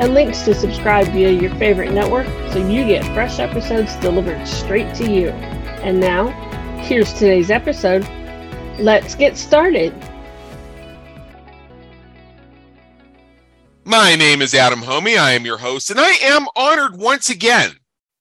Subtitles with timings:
[0.00, 4.94] and links to subscribe via your favorite network so you get fresh episodes delivered straight
[4.96, 5.28] to you.
[5.28, 6.28] And now,
[6.82, 8.06] here's today's episode.
[8.78, 9.94] Let's get started.
[13.84, 15.18] My name is Adam Hommey.
[15.18, 17.72] I am your host, and I am honored once again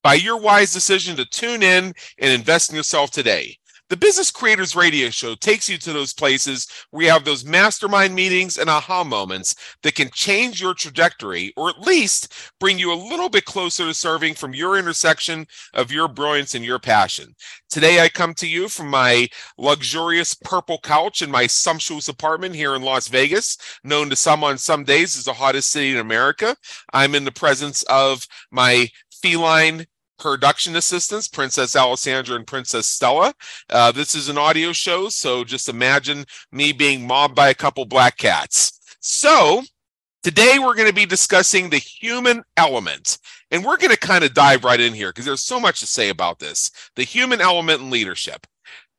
[0.03, 3.57] by your wise decision to tune in and invest in yourself today.
[3.93, 8.15] The Business Creators Radio Show takes you to those places where you have those mastermind
[8.15, 9.53] meetings and aha moments
[9.83, 13.93] that can change your trajectory or at least bring you a little bit closer to
[13.93, 15.45] serving from your intersection
[15.75, 17.35] of your brilliance and your passion.
[17.69, 22.73] Today, I come to you from my luxurious purple couch in my sumptuous apartment here
[22.73, 26.55] in Las Vegas, known to some on some days as the hottest city in America.
[26.93, 28.87] I'm in the presence of my
[29.21, 29.85] feline
[30.23, 33.33] production assistants, Princess Alessandra and Princess Stella.
[33.69, 37.83] Uh, this is an audio show, so just imagine me being mobbed by a couple
[37.83, 38.79] black cats.
[39.01, 39.63] So,
[40.23, 43.17] today we're going to be discussing the human element.
[43.51, 45.85] And we're going to kind of dive right in here because there's so much to
[45.85, 48.47] say about this the human element in leadership.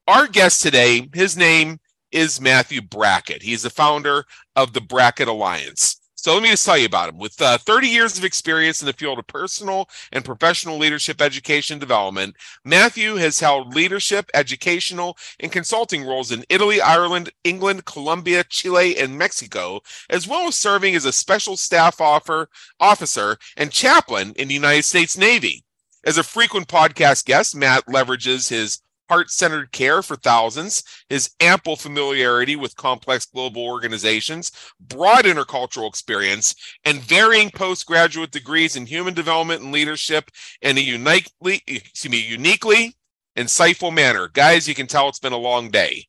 [0.07, 1.79] Our guest today, his name
[2.13, 3.43] is Matthew Brackett.
[3.43, 6.04] He's the founder of the Brackett Alliance.
[6.25, 7.19] So let me just tell you about him.
[7.19, 11.79] With uh, 30 years of experience in the field of personal and professional leadership education
[11.79, 18.97] development, Matthew has held leadership, educational, and consulting roles in Italy, Ireland, England, Colombia, Chile,
[18.97, 22.49] and Mexico, as well as serving as a special staff offer,
[22.81, 25.63] officer and chaplain in the United States Navy.
[26.07, 31.77] As a frequent podcast guest, Matt leverages his heart centered care for thousands, his ample
[31.77, 39.63] familiarity with complex global organizations, broad intercultural experience, and varying postgraduate degrees in human development
[39.63, 40.31] and leadership
[40.63, 42.95] in a uniquely, excuse me, uniquely
[43.37, 44.29] insightful manner.
[44.33, 46.07] Guys, you can tell it's been a long day.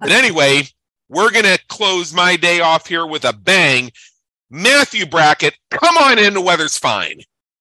[0.00, 0.62] But anyway,
[1.08, 3.90] we're going to close my day off here with a bang.
[4.50, 6.34] Matthew Brackett, come on in.
[6.34, 7.20] The weather's fine.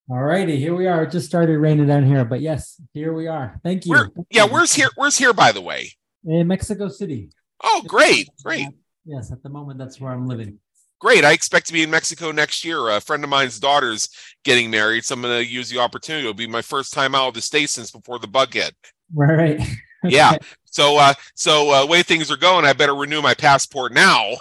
[0.10, 1.04] All righty, here we are.
[1.04, 3.60] It just started raining down here, but yes, here we are.
[3.64, 3.92] Thank you.
[3.92, 4.90] Where, yeah, where's here?
[4.96, 5.92] Where's here, by the way?
[6.26, 7.30] In Mexico City.
[7.64, 8.68] Oh, great, great.
[9.06, 10.60] Yes, at the moment, that's where I'm living.
[11.00, 11.26] Great.
[11.26, 12.90] I expect to be in Mexico next year.
[12.90, 14.10] A friend of mine's daughter's
[14.44, 16.26] getting married, so I'm going to use the opportunity.
[16.26, 18.76] It'll be my first time out of the state since before the bug hit.
[19.14, 19.60] Right.
[20.04, 20.38] yeah.
[20.66, 24.34] So, uh, so uh, way things are going, I better renew my passport now.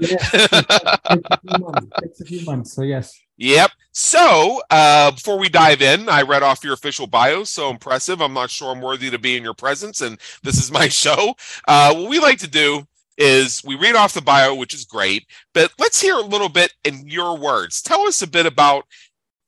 [0.00, 0.30] yes.
[2.02, 2.72] It's a few months.
[2.74, 3.14] So yes.
[3.36, 3.70] Yep.
[3.98, 7.44] So, uh, before we dive in, I read off your official bio.
[7.44, 8.20] So impressive.
[8.20, 11.34] I'm not sure I'm worthy to be in your presence, and this is my show.
[11.66, 12.86] Uh, what we like to do
[13.16, 16.74] is we read off the bio, which is great, but let's hear a little bit
[16.84, 17.80] in your words.
[17.80, 18.84] Tell us a bit about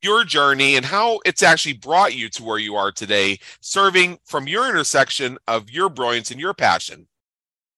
[0.01, 4.49] your journey and how it's actually brought you to where you are today, serving from
[4.49, 7.07] your intersection of your brilliance and your passion.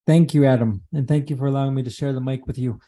[0.07, 0.83] Thank you, Adam.
[0.93, 2.79] And thank you for allowing me to share the mic with you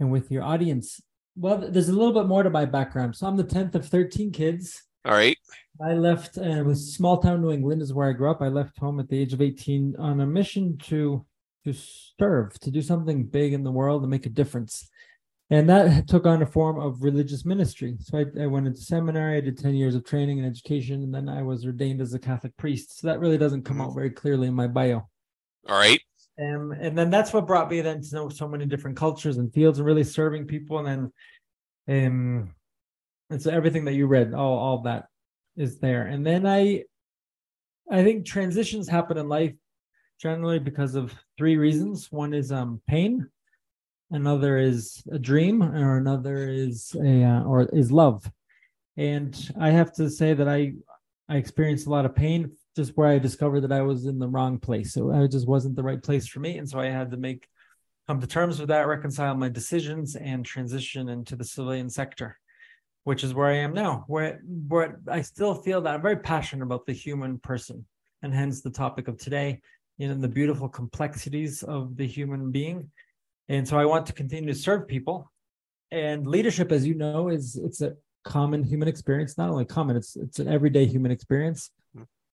[0.00, 1.02] and with your audience.
[1.36, 3.16] Well, there's a little bit more to my background.
[3.16, 4.82] So I'm the 10th of 13 kids.
[5.04, 5.36] All right.
[5.80, 8.40] I left, uh, it was small town New England is where I grew up.
[8.40, 11.24] I left home at the age of 18 on a mission to
[11.66, 11.74] to
[12.18, 14.88] serve, to do something big in the world and make a difference.
[15.50, 17.96] And that took on a form of religious ministry.
[18.00, 21.14] So I, I went into seminary, I did 10 years of training and education, and
[21.14, 22.98] then I was ordained as a Catholic priest.
[22.98, 25.08] So that really doesn't come out very clearly in my bio.
[25.68, 26.00] All right.
[26.38, 29.52] Um, and then that's what brought me then to know so many different cultures and
[29.52, 30.78] fields and really serving people.
[30.78, 31.12] And
[31.88, 32.54] then um
[33.30, 35.06] and so everything that you read, all all that
[35.56, 36.06] is there.
[36.06, 36.84] And then I
[37.90, 39.54] I think transitions happen in life
[40.20, 42.12] generally because of three reasons.
[42.12, 43.26] One is um pain,
[44.10, 48.30] another is a dream, or another is a uh, or is love.
[48.98, 50.74] And I have to say that I
[51.28, 54.28] I experienced a lot of pain just where I discovered that I was in the
[54.28, 54.92] wrong place.
[54.92, 56.58] So uh, I just wasn't the right place for me.
[56.58, 57.48] And so I had to make
[58.06, 62.38] come to terms with that, reconcile my decisions, and transition into the civilian sector,
[63.04, 66.64] which is where I am now, where where I still feel that I'm very passionate
[66.64, 67.86] about the human person,
[68.22, 69.60] and hence the topic of today,
[69.98, 72.90] you know, the beautiful complexities of the human being.
[73.48, 75.32] And so I want to continue to serve people.
[75.90, 77.94] And leadership, as you know, is it's a
[78.24, 81.70] common human experience, not only common, it's it's an everyday human experience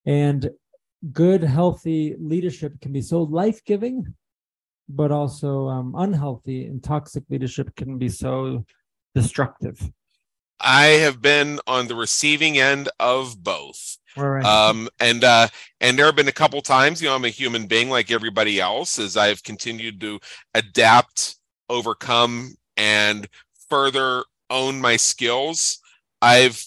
[0.06, 0.50] and
[1.12, 4.14] good, healthy leadership can be so life giving,
[4.90, 8.66] but also um, unhealthy and toxic leadership can be so
[9.16, 9.92] destructive.
[10.60, 13.98] I have been on the receiving end of both.
[14.16, 14.46] Right.
[14.46, 15.48] Um, and uh,
[15.82, 18.62] and there have been a couple times, you know, I'm a human being like everybody
[18.62, 20.20] else, as I've continued to
[20.54, 21.38] adapt,
[21.70, 23.28] overcome, and
[23.70, 25.80] further own my skills.
[26.22, 26.66] I've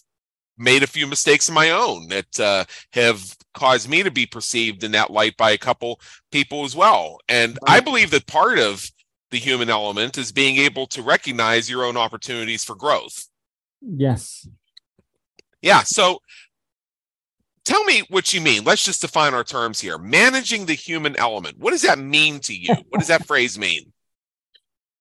[0.59, 4.85] made a few mistakes of my own that uh, have caused me to be perceived
[4.85, 6.01] in that light by a couple
[6.31, 7.19] people as well.
[7.29, 7.59] And.
[7.67, 8.91] I believe that part of
[9.31, 13.29] the human element is being able to recognize your own opportunities for growth.
[13.81, 14.49] Yes.
[15.61, 15.83] Yeah.
[15.83, 16.21] So
[17.65, 18.65] tell me what you mean.
[18.65, 19.99] Let's just define our terms here.
[19.99, 21.59] Managing the human element.
[21.59, 22.75] What does that mean to you?
[22.89, 23.93] what does that phrase mean?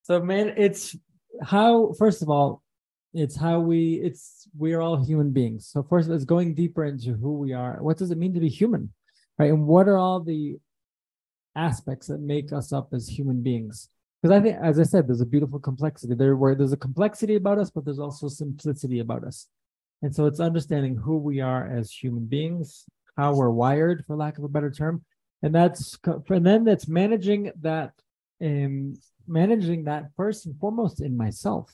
[0.03, 0.95] So, man, it's
[1.41, 2.61] how, first of all,
[3.15, 5.67] it's how we, it's, we are all human beings.
[5.67, 7.77] So, first, let's going deeper into who we are.
[7.81, 8.94] What does it mean to be human?
[9.38, 9.50] Right.
[9.50, 10.57] And what are all the
[11.56, 13.89] aspects that make us up as human beings?
[14.25, 17.35] because I think, as I said, there's a beautiful complexity there where there's a complexity
[17.35, 19.45] about us, but there's also simplicity about us.
[20.01, 22.85] And so it's understanding who we are as human beings,
[23.17, 25.06] how we're wired, for lack of a better term,
[25.44, 27.91] and that's and then that's managing that,
[28.41, 28.95] um,
[29.27, 31.71] managing that first and foremost in myself.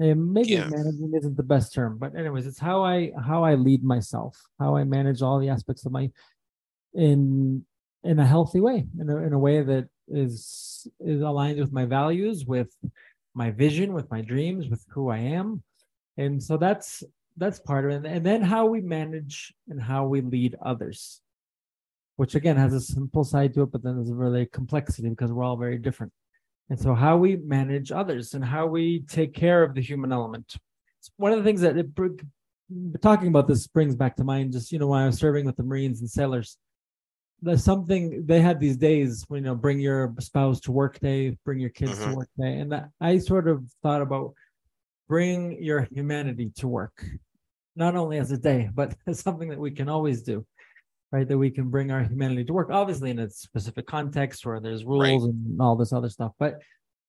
[0.00, 0.68] And maybe yeah.
[0.68, 4.74] managing isn't the best term, but anyways, it's how I how I lead myself, how
[4.76, 6.10] I manage all the aspects of my
[6.94, 7.64] in
[8.02, 11.84] in a healthy way, in a, in a way that is is aligned with my
[11.84, 12.74] values, with
[13.34, 15.62] my vision, with my dreams, with who I am.
[16.16, 17.04] And so that's
[17.36, 18.08] that's part of it.
[18.08, 21.20] And then how we manage and how we lead others,
[22.16, 25.32] which again has a simple side to it, but then there's a really complexity because
[25.32, 26.12] we're all very different.
[26.70, 30.56] And so how we manage others and how we take care of the human element.
[30.98, 31.88] It's one of the things that it,
[33.02, 35.56] talking about this brings back to mind just you know when I was serving with
[35.56, 36.56] the Marines and sailors
[37.44, 41.36] there's something they had these days when you know bring your spouse to work day
[41.44, 42.10] bring your kids mm-hmm.
[42.10, 44.32] to work day and that, i sort of thought about
[45.08, 47.04] bring your humanity to work
[47.76, 50.44] not only as a day but as something that we can always do
[51.14, 54.60] right that we can bring our humanity to work obviously in a specific context where
[54.60, 55.34] there's rules right.
[55.34, 56.60] and all this other stuff but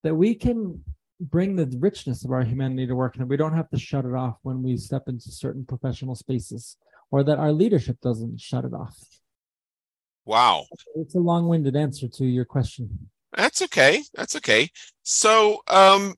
[0.03, 0.81] that we can
[1.19, 4.13] bring the richness of our humanity to work and we don't have to shut it
[4.13, 6.77] off when we step into certain professional spaces
[7.11, 8.97] or that our leadership doesn't shut it off
[10.25, 10.65] Wow.
[10.95, 13.09] It's a long-winded answer to your question.
[13.35, 14.03] That's okay.
[14.15, 14.69] That's okay.
[15.03, 16.15] So, um,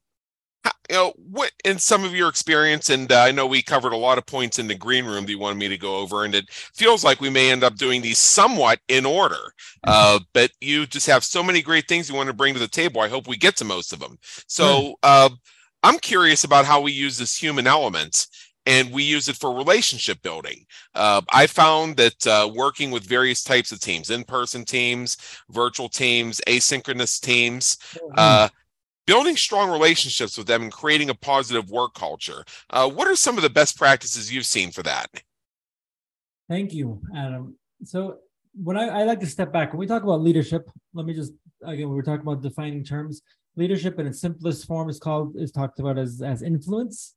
[0.89, 3.97] you know, what in some of your experience, and uh, I know we covered a
[3.97, 6.33] lot of points in the green room that you wanted me to go over, and
[6.33, 9.53] it feels like we may end up doing these somewhat in order.
[9.83, 12.67] Uh, but you just have so many great things you want to bring to the
[12.67, 13.01] table.
[13.01, 14.17] I hope we get to most of them.
[14.47, 15.29] So, uh,
[15.83, 18.27] I'm curious about how we use this human element
[18.67, 20.65] and we use it for relationship building.
[20.93, 25.17] Uh, I found that uh, working with various types of teams, in person teams,
[25.49, 28.13] virtual teams, asynchronous teams, mm-hmm.
[28.17, 28.49] uh,
[29.07, 32.45] building strong relationships with them and creating a positive work culture.
[32.69, 35.07] Uh, what are some of the best practices you've seen for that?
[36.47, 37.57] Thank you, Adam.
[37.83, 38.17] So,
[38.53, 41.33] when I, I like to step back, when we talk about leadership, let me just
[41.63, 43.23] again, we were talking about defining terms.
[43.55, 47.15] Leadership in its simplest form is called is talked about as as influence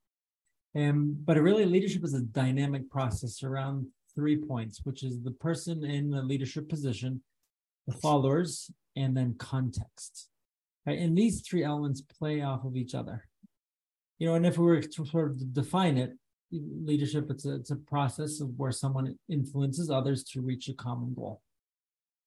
[0.74, 5.84] um, but really, leadership is a dynamic process around three points, which is the person
[5.84, 7.22] in the leadership position,
[7.86, 10.28] the followers, and then context.
[10.86, 10.98] Right?
[10.98, 13.26] And these three elements play off of each other.
[14.18, 16.12] You know, and if we were to sort of define it,
[16.52, 21.14] leadership it's a, it's a process of where someone influences others to reach a common
[21.14, 21.40] goal.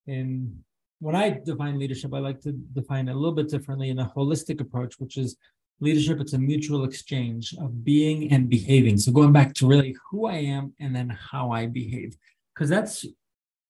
[0.08, 0.64] And
[1.00, 4.12] when I define leadership, I like to define it a little bit differently in a
[4.16, 5.38] holistic approach, which is
[5.80, 10.28] leadership it's a mutual exchange of being and behaving so going back to really who
[10.28, 12.16] i am and then how i behave
[12.54, 13.06] because that's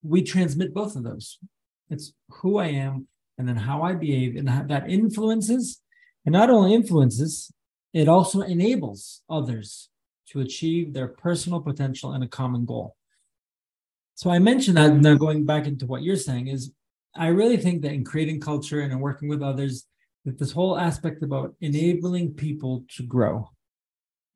[0.03, 1.39] we transmit both of those
[1.89, 3.07] it's who i am
[3.43, 5.81] and then how i behave and that influences
[6.25, 7.51] and not only influences
[7.93, 9.89] it also enables others
[10.29, 12.95] to achieve their personal potential and a common goal.
[14.15, 16.71] So i mentioned that now going back into what you're saying is
[17.17, 19.85] i really think that in creating culture and in working with others
[20.23, 23.50] that this whole aspect about enabling people to grow,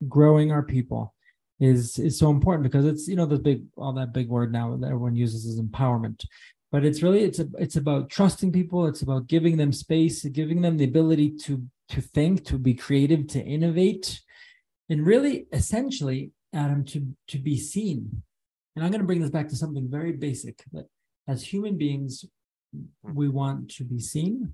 [0.10, 1.14] growing our people
[1.62, 4.76] is is so important because it's you know the big all that big word now
[4.76, 6.24] that everyone uses is empowerment
[6.72, 10.62] but it's really it's a, it's about trusting people it's about giving them space giving
[10.62, 14.22] them the ability to to think to be creative to innovate
[14.90, 18.24] and really essentially adam to to be seen
[18.76, 20.88] and i'm going to bring this back to something very basic that
[21.28, 22.26] as human beings
[23.04, 24.54] we want to be seen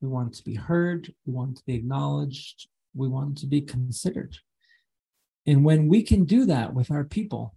[0.00, 1.12] we want to be heard.
[1.26, 2.68] We want to be acknowledged.
[2.94, 4.38] We want to be considered.
[5.46, 7.54] And when we can do that with our people,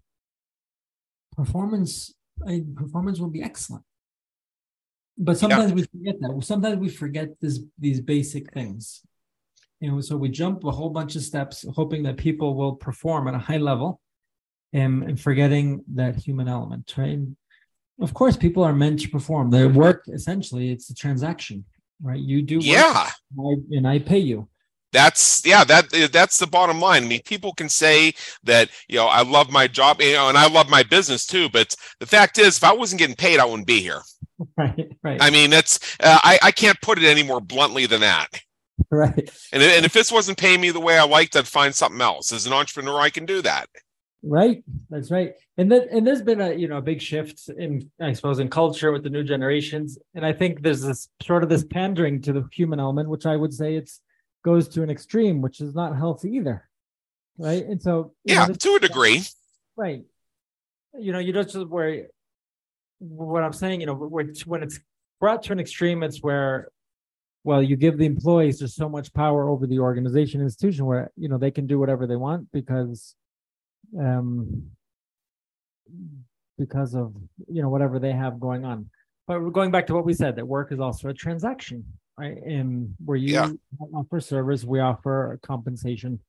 [1.36, 2.14] performance
[2.76, 3.84] performance will be excellent.
[5.18, 5.76] But sometimes yeah.
[5.76, 6.44] we forget that.
[6.44, 9.02] Sometimes we forget this, these basic things.
[9.80, 13.28] You know, so we jump a whole bunch of steps, hoping that people will perform
[13.28, 14.00] at a high level
[14.72, 17.10] and, and forgetting that human element, right?
[17.10, 17.36] And
[18.02, 19.52] of course, people are meant to perform.
[19.52, 21.66] Their work, essentially, it's a transaction,
[22.02, 22.20] right?
[22.20, 23.10] You do work, Yeah.
[23.72, 24.48] and I pay you.
[24.94, 27.04] That's yeah, that that's the bottom line.
[27.04, 30.38] I mean, people can say that, you know, I love my job, you know, and
[30.38, 33.46] I love my business too, but the fact is if I wasn't getting paid, I
[33.46, 34.02] wouldn't be here.
[34.58, 38.02] Right, right, I mean, that's uh, I I can't put it any more bluntly than
[38.02, 38.28] that.
[38.92, 39.30] right.
[39.54, 42.34] And and if this wasn't paying me the way I liked, I'd find something else.
[42.34, 43.68] As an entrepreneur, I can do that.
[44.22, 44.64] Right.
[44.90, 45.34] That's right.
[45.58, 48.50] And then and there's been a you know a big shift in I suppose in
[48.50, 49.98] culture with the new generations.
[50.16, 53.36] And I think there's this sort of this pandering to the human element, which I
[53.36, 54.02] would say it's
[54.44, 56.68] goes to an extreme, which is not healthy either.
[57.38, 57.66] Right.
[57.66, 59.24] And so you know, Yeah, to a degree.
[59.76, 60.04] right.
[60.98, 62.08] You know, you don't just where
[63.00, 64.80] what I'm saying, you know, when it's when it's
[65.20, 66.70] brought to an extreme, it's where
[67.46, 71.28] well, you give the employees just so much power over the organization institution where you
[71.28, 73.16] know they can do whatever they want because
[74.00, 74.68] um
[76.58, 77.14] because of
[77.48, 78.90] you know whatever they have going on
[79.28, 81.84] but we're going back to what we said that work is also a transaction
[82.18, 83.50] right and where you Yeah.
[83.96, 86.20] offer service we offer compensation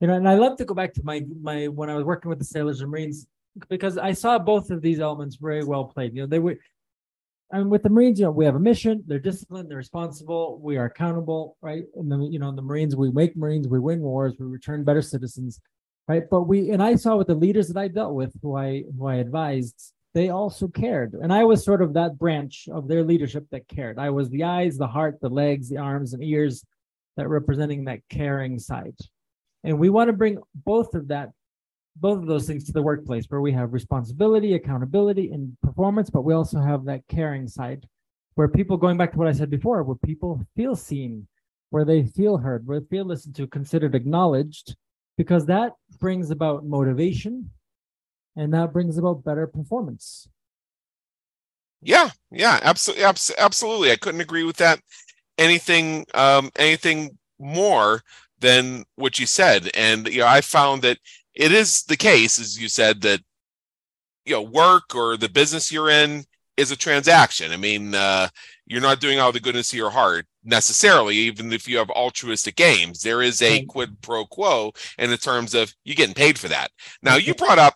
[0.00, 2.28] you know and i love to go back to my my when i was working
[2.28, 3.26] with the sailors and marines
[3.68, 6.56] because i saw both of these elements very well played you know they were
[7.52, 10.76] and with the Marines, you know, we have a mission, they're disciplined, they're responsible, we
[10.76, 11.82] are accountable, right?
[11.96, 15.02] And then, you know, the Marines, we make Marines, we win wars, we return better
[15.02, 15.60] citizens,
[16.06, 16.22] right?
[16.30, 19.06] But we, and I saw with the leaders that I dealt with, who I, who
[19.08, 21.14] I advised, they also cared.
[21.14, 23.98] And I was sort of that branch of their leadership that cared.
[23.98, 26.64] I was the eyes, the heart, the legs, the arms and ears
[27.16, 28.96] that representing that caring side.
[29.62, 31.30] And we want to bring both of that
[31.96, 36.22] both of those things to the workplace where we have responsibility, accountability, and performance, but
[36.22, 37.86] we also have that caring side
[38.36, 41.26] where people, going back to what I said before, where people feel seen,
[41.70, 44.76] where they feel heard, where they feel listened to, considered acknowledged,
[45.18, 47.50] because that brings about motivation
[48.36, 50.28] and that brings about better performance.
[51.82, 53.04] Yeah, yeah, absolutely,
[53.38, 53.90] absolutely.
[53.90, 54.80] I couldn't agree with that.
[55.38, 58.02] Anything, um, anything more
[58.38, 59.70] than what you said.
[59.74, 60.98] And you know, I found that
[61.34, 63.20] it is the case, as you said, that
[64.24, 66.24] you know, work or the business you're in
[66.56, 67.52] is a transaction.
[67.52, 68.28] I mean, uh,
[68.66, 72.56] you're not doing all the goodness of your heart necessarily, even if you have altruistic
[72.56, 73.00] games.
[73.00, 76.70] There is a quid pro quo in the terms of you getting paid for that.
[77.02, 77.74] Now, you brought up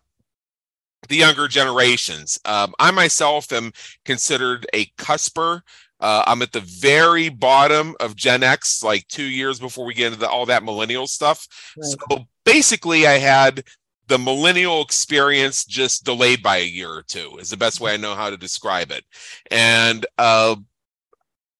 [1.08, 2.38] the younger generations.
[2.44, 3.72] Um, I myself am
[4.04, 5.62] considered a cusper.
[6.00, 10.08] Uh, I'm at the very bottom of Gen X, like two years before we get
[10.08, 11.46] into the, all that millennial stuff.
[11.76, 11.86] Right.
[11.86, 13.64] So basically, I had
[14.06, 17.96] the millennial experience just delayed by a year or two, is the best way I
[17.96, 19.04] know how to describe it.
[19.50, 20.56] And uh,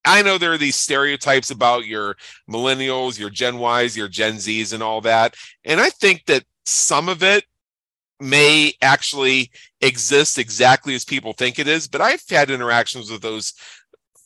[0.05, 2.17] I know there are these stereotypes about your
[2.51, 5.35] millennials, your Gen Ys, your Gen Zs, and all that.
[5.65, 7.45] And I think that some of it
[8.21, 13.53] may actually exist exactly as people think it is, but I've had interactions with those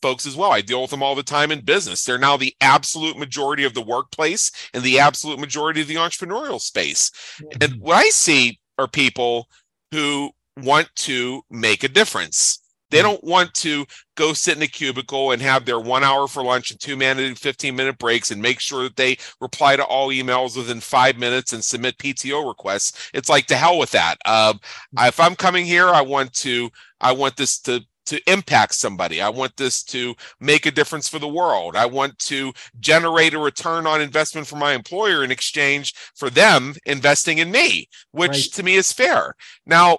[0.01, 0.53] folks as well.
[0.53, 2.05] I deal with them all the time in business.
[2.05, 6.61] They're now the absolute majority of the workplace and the absolute majority of the entrepreneurial
[6.61, 7.11] space.
[7.41, 7.81] And mm-hmm.
[7.81, 9.49] what I see are people
[9.93, 12.61] who want to make a difference.
[12.91, 16.43] They don't want to go sit in a cubicle and have their one hour for
[16.43, 20.09] lunch and two minute, 15 minute breaks and make sure that they reply to all
[20.09, 23.11] emails within five minutes and submit PTO requests.
[23.15, 24.17] It's like to hell with that.
[24.25, 24.61] Um,
[24.99, 29.21] if I'm coming here, I want to, I want this to to impact somebody.
[29.21, 31.77] I want this to make a difference for the world.
[31.77, 36.75] I want to generate a return on investment for my employer in exchange for them
[36.87, 38.53] investing in me, which Right.
[38.55, 39.35] to me is fair.
[39.67, 39.99] Now,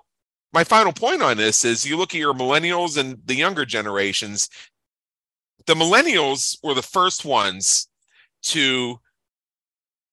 [0.53, 4.49] my final point on this is you look at your millennials and the younger generations.
[5.65, 7.87] The millennials were the first ones
[8.43, 8.99] to,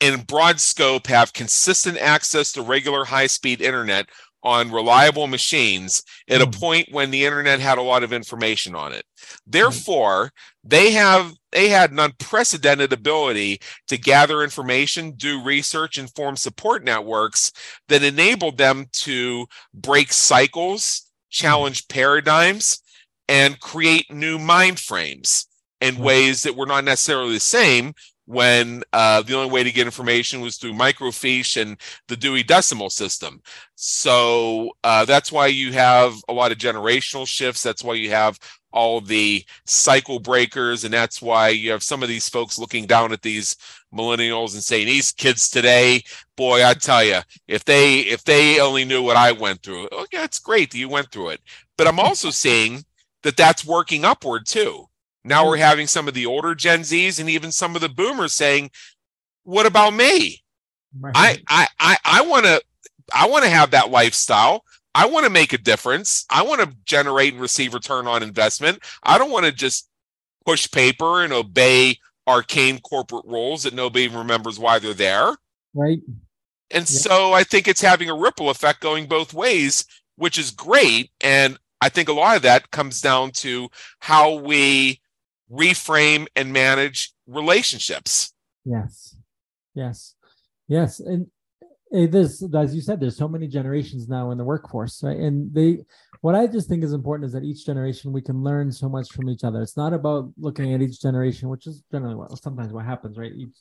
[0.01, 4.09] in broad scope, have consistent access to regular high speed internet
[4.47, 6.61] on reliable machines at a Mm.
[6.61, 9.05] point when the internet had a lot of information on it.
[9.19, 9.35] Hmm.
[9.45, 16.37] Therefore, they have they had an unprecedented ability to gather information, do research, and form
[16.37, 17.51] support networks
[17.89, 21.31] that enabled them to break cycles, hmm.
[21.31, 22.81] challenge paradigms,
[23.27, 25.49] and create new mind frames
[25.81, 26.03] in hmm.
[26.05, 27.95] ways that were not necessarily the same
[28.27, 32.91] when uh, the only way to get information was through microfiche and the Dewey Decimal
[32.91, 33.41] System.
[33.77, 37.63] So uh, that's why you have a lot of generational shifts.
[37.63, 38.39] That's why you have
[38.73, 43.13] all the cycle breakers, and that's why you have some of these folks looking down
[43.13, 43.57] at these
[43.95, 46.03] millennials and saying, "These kids today,
[46.37, 50.07] boy, I tell you, if they if they only knew what I went through, oh
[50.13, 51.41] yeah, it's great that you went through it."
[51.79, 52.85] But I'm also seeing
[53.23, 54.89] that that's working upward too.
[55.27, 55.63] Now we're mm-hmm.
[55.63, 58.71] having some of the older Gen Zs and even some of the boomers saying,
[59.45, 60.43] what about me?
[60.99, 61.15] Right.
[61.15, 62.63] I I I, I want to
[63.15, 64.65] I want to have that lifestyle.
[64.95, 66.25] I want to make a difference.
[66.31, 68.79] I want to generate and receive return on investment.
[69.03, 69.89] I don't want to just
[70.47, 75.37] push paper and obey arcane corporate rules that nobody remembers why they're there.
[75.75, 76.01] right.
[76.71, 76.99] And Yeah.
[77.01, 79.85] so I think it's having a ripple effect going both ways,
[80.17, 81.13] which is great.
[81.21, 83.69] And I think a lot of that comes down to
[84.01, 85.01] how we
[85.53, 88.33] reframe and manage relationships.
[88.65, 89.17] Yes.
[89.75, 90.15] Yes.
[90.69, 91.01] Yes.
[91.01, 91.27] And
[91.93, 95.17] eh, there's, as you said, there's so many generations now in the workforce, right?
[95.17, 95.79] And they,
[96.21, 99.13] what I just think is important is that each generation we can learn so much
[99.13, 99.63] from each other.
[99.63, 103.33] It's not about looking at each generation, which is generally what sometimes what happens, right?
[103.33, 103.57] Each,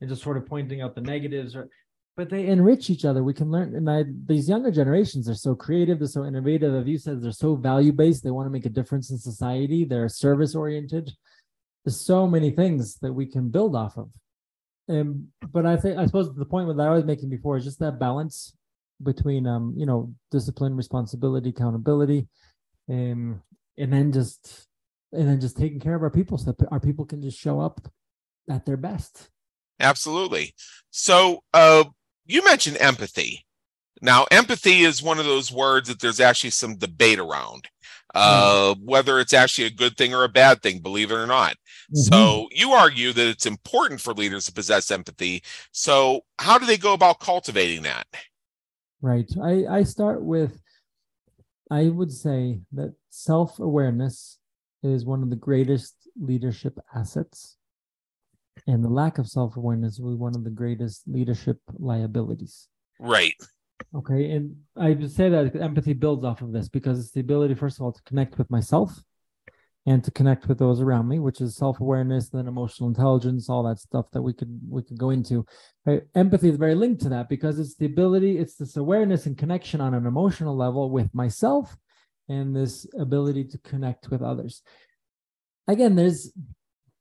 [0.00, 1.68] and just sort of pointing out the negatives or
[2.16, 3.22] but they enrich each other.
[3.22, 6.74] We can learn, and I, these younger generations are so creative, they're so innovative.
[6.74, 8.24] As you said, they're so value based.
[8.24, 9.84] They want to make a difference in society.
[9.84, 11.12] They're service oriented.
[11.84, 14.10] There's so many things that we can build off of.
[14.88, 17.80] Um, but I think I suppose the point that I was making before is just
[17.80, 18.54] that balance
[19.02, 22.28] between um, you know, discipline, responsibility, accountability,
[22.88, 23.42] um,
[23.76, 24.66] and then just
[25.12, 27.60] and then just taking care of our people so that our people can just show
[27.60, 27.80] up
[28.48, 29.28] at their best.
[29.80, 30.54] Absolutely.
[30.90, 31.84] So, uh,
[32.26, 33.44] you mentioned empathy.
[34.02, 37.68] Now, empathy is one of those words that there's actually some debate around,
[38.14, 41.56] uh, whether it's actually a good thing or a bad thing, believe it or not.
[41.92, 45.42] So, you argue that it's important for leaders to possess empathy.
[45.72, 48.06] So, how do they go about cultivating that?
[49.00, 49.30] Right.
[49.42, 50.60] I, I start with,
[51.70, 54.38] I would say that self awareness
[54.82, 57.55] is one of the greatest leadership assets.
[58.66, 62.68] And the lack of self awareness was one of the greatest leadership liabilities.
[62.98, 63.34] Right.
[63.94, 64.30] Okay.
[64.30, 67.78] And I would say that empathy builds off of this because it's the ability, first
[67.78, 68.98] of all, to connect with myself
[69.86, 73.78] and to connect with those around me, which is self-awareness, then emotional intelligence, all that
[73.78, 75.46] stuff that we could we could go into.
[75.84, 76.02] Right?
[76.14, 79.80] Empathy is very linked to that because it's the ability, it's this awareness and connection
[79.80, 81.76] on an emotional level with myself
[82.28, 84.62] and this ability to connect with others.
[85.68, 86.32] Again, there's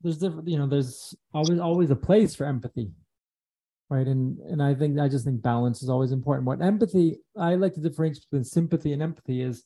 [0.06, 2.92] there's different, you know, there's always always a place for empathy.
[3.90, 4.08] Right.
[4.08, 6.48] And and I think I just think balance is always important.
[6.48, 9.64] What empathy, I like to differentiate between sympathy and empathy is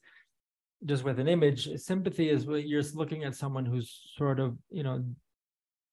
[0.86, 4.82] just with an image sympathy is when you're looking at someone who's sort of you
[4.84, 5.04] know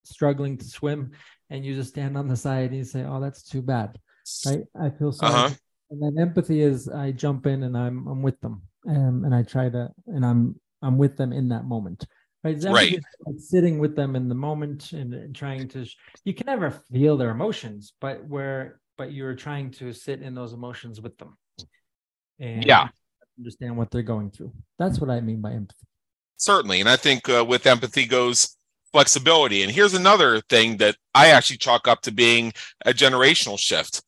[0.04, 1.10] struggling to swim
[1.50, 3.98] and you just stand on the side and you say oh that's too bad
[4.46, 5.54] right i feel sorry Uh-huh.
[5.90, 9.42] and then empathy is i jump in and i'm i'm with them um, and i
[9.42, 12.06] try to and i'm i'm with them in that moment
[12.46, 13.00] right Right.
[13.26, 16.70] like sitting with them in the moment and, and trying to sh- you can never
[16.92, 21.36] feel their emotions but where but you're trying to sit in those emotions with them
[22.38, 22.88] and Yeah.
[23.38, 24.52] understand what they're going through.
[24.78, 25.86] That's what I mean by empathy.
[26.38, 26.80] Certainly.
[26.80, 28.56] And I think uh, with empathy goes
[28.92, 29.62] flexibility.
[29.62, 32.52] And here's another thing that I actually chalk up to being
[32.86, 34.02] a generational shift.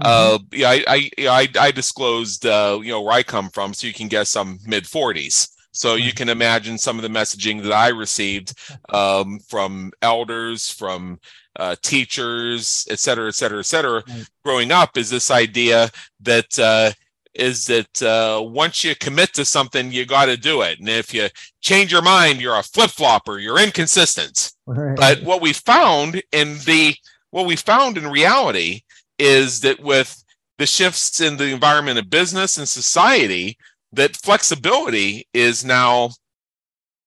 [0.00, 3.86] Uh, yeah, I, I, I, I disclosed, uh, you know, where I come from, so
[3.86, 5.48] you can guess I'm mid 40s.
[5.72, 8.54] So you can imagine some of the messaging that I received
[8.90, 11.18] um, from elders, from
[11.56, 14.02] uh, teachers, et cetera, et cetera, et cetera.
[14.06, 14.28] Right.
[14.44, 16.92] Growing up is this idea that uh,
[17.34, 21.14] is that uh, once you commit to something, you got to do it, and if
[21.14, 21.28] you
[21.62, 24.96] change your mind, you're a flip flopper, you're inconsistent Right.
[24.96, 26.94] but what we found in the
[27.30, 28.82] what we found in reality
[29.18, 30.22] is that with
[30.58, 33.56] the shifts in the environment of business and society
[33.92, 36.10] that flexibility is now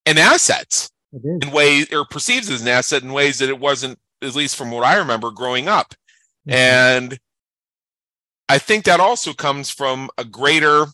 [0.05, 4.35] an asset in ways or perceived as an asset in ways that it wasn't at
[4.35, 5.93] least from what i remember growing up.
[6.47, 6.53] Mhm.
[6.53, 7.19] and
[8.49, 10.85] i think that also comes from a greater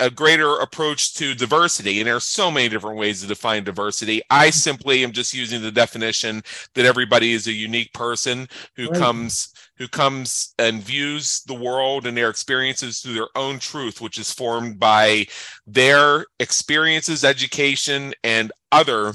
[0.00, 2.00] a greater approach to diversity.
[2.00, 4.20] And there are so many different ways to define diversity.
[4.28, 6.42] I simply am just using the definition
[6.74, 8.98] that everybody is a unique person who Right.
[8.98, 14.18] comes who comes and views the world and their experiences through their own truth which
[14.18, 15.26] is formed by
[15.66, 19.12] their experiences education and other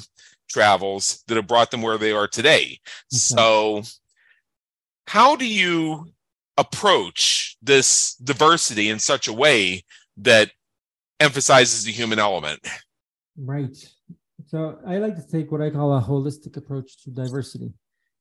[0.49, 2.79] travels that have brought them where they are today
[3.13, 3.15] mm-hmm.
[3.15, 3.81] so
[5.07, 6.05] how do you
[6.57, 9.83] approach this diversity in such a way
[10.17, 10.51] that
[11.19, 12.59] emphasizes the human element
[13.39, 13.75] Right.
[14.47, 17.73] So I like to take what I call a holistic approach to diversity,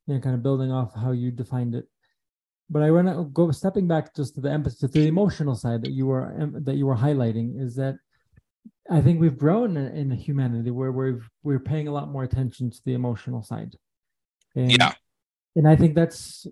[0.07, 1.87] you know, kind of building off how you defined it.
[2.71, 5.83] But I want to go stepping back just to the empathy, to the emotional side
[5.83, 7.97] that you were that you were highlighting is that
[8.91, 12.71] I think we've grown in, in humanity where we've we're paying a lot more attention
[12.71, 13.75] to the emotional side.
[14.55, 14.93] And, Yeah.
[15.57, 16.47] And I think that's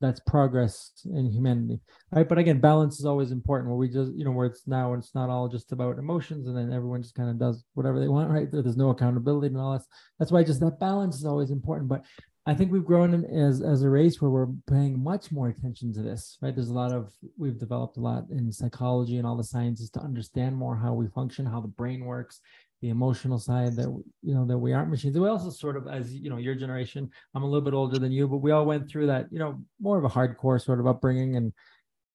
[0.00, 1.78] that's progress in humanity
[2.10, 4.94] right but again balance is always important where we just you know where it's now
[4.94, 8.08] it's not all just about emotions and then everyone just kind of does whatever they
[8.08, 9.82] want right there's no accountability and all that
[10.18, 12.02] that's why just that balance is always important but
[12.50, 16.02] I think we've grown as as a race where we're paying much more attention to
[16.02, 16.52] this, right?
[16.52, 20.00] There's a lot of we've developed a lot in psychology and all the sciences to
[20.00, 22.40] understand more how we function, how the brain works,
[22.82, 23.86] the emotional side that
[24.22, 25.16] you know that we aren't machines.
[25.16, 27.08] We also sort of, as you know, your generation.
[27.36, 29.60] I'm a little bit older than you, but we all went through that, you know,
[29.80, 31.52] more of a hardcore sort of upbringing, and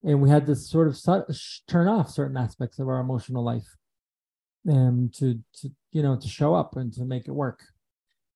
[0.03, 0.99] and we had to sort of
[1.69, 3.77] turn off certain aspects of our emotional life,
[4.65, 7.61] and to to you know to show up and to make it work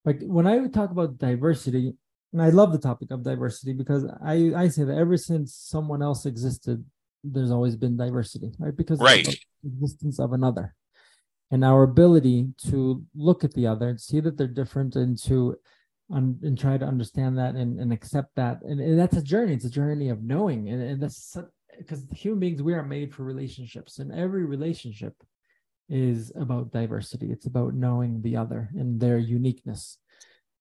[0.05, 1.93] like when I talk about diversity,
[2.33, 6.01] and I love the topic of diversity because I I say that ever since someone
[6.01, 6.83] else existed,
[7.23, 8.75] there's always been diversity, right?
[8.75, 9.27] Because right.
[9.65, 10.75] existence of another,
[11.51, 15.55] and our ability to look at the other and see that they're different, and to
[16.11, 19.53] um, and try to understand that and, and accept that, and, and that's a journey.
[19.53, 21.37] It's a journey of knowing, and, and that's
[21.77, 25.13] because human beings we are made for relationships, and every relationship
[25.89, 27.31] is about diversity.
[27.31, 29.97] It's about knowing the other and their uniqueness.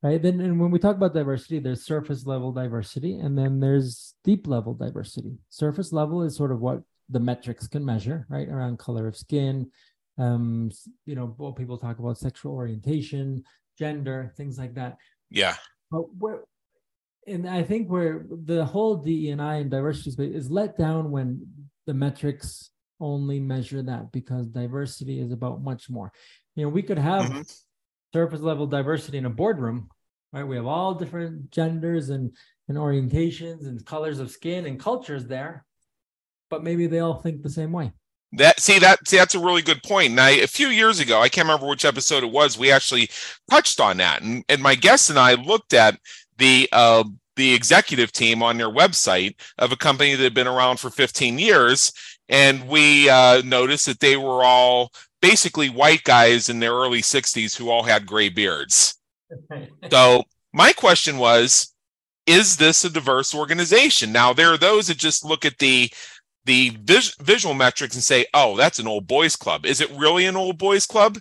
[0.02, 0.22] Right.
[0.22, 4.46] Then and when we talk about diversity, there's surface level diversity and then there's deep
[4.46, 5.38] level diversity.
[5.50, 8.48] Surface level is sort of what the metrics can measure, right?
[8.48, 9.70] Around color of skin,
[10.16, 10.70] um,
[11.04, 13.42] you know, what people talk about sexual orientation,
[13.76, 14.98] gender, things like that.
[15.30, 15.56] Yeah.
[15.90, 16.44] But where
[17.26, 21.10] and I think where the whole DE and I and diversity space is let down
[21.10, 21.46] when
[21.86, 26.12] the metrics only measure that because diversity is about much more.
[26.54, 27.42] You know, we could have mm-hmm.
[28.12, 29.88] surface level diversity in a boardroom,
[30.32, 30.44] right?
[30.44, 32.36] We have all different genders and,
[32.68, 35.64] and orientations and colors of skin and cultures there,
[36.50, 37.92] but maybe they all think the same way.
[38.32, 40.12] That see that see that's a really good point.
[40.12, 42.58] Now a few years ago, I can't remember which episode it was.
[42.58, 43.08] We actually
[43.50, 45.98] touched on that, and and my guest and I looked at
[46.36, 47.04] the uh,
[47.36, 51.38] the executive team on their website of a company that had been around for 15
[51.38, 51.92] years
[52.28, 57.56] and we uh, noticed that they were all basically white guys in their early 60s
[57.56, 58.98] who all had gray beards.
[59.90, 61.74] so my question was,
[62.26, 64.12] is this a diverse organization?
[64.12, 65.90] Now there are those that just look at the
[66.44, 70.24] the vis- visual metrics and say, "Oh, that's an old boys club." Is it really
[70.24, 71.18] an old boys club?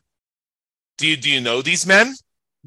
[0.97, 2.15] Do you do you know these men?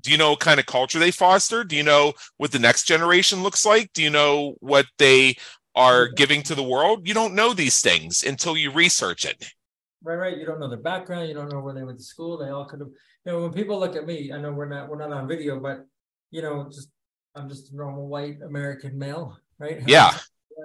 [0.00, 1.64] Do you know what kind of culture they foster?
[1.64, 3.92] Do you know what the next generation looks like?
[3.92, 5.37] Do you know what they
[5.81, 9.51] are giving to the world, you don't know these things until you research it.
[10.03, 10.37] Right, right.
[10.37, 11.29] You don't know their background.
[11.29, 12.37] You don't know where they went to school.
[12.38, 12.90] They all could have.
[13.25, 15.59] You know, when people look at me, I know we're not we're not on video,
[15.59, 15.87] but
[16.31, 16.90] you know, just
[17.35, 19.83] I'm just a normal white American male, right?
[19.87, 20.12] Yeah.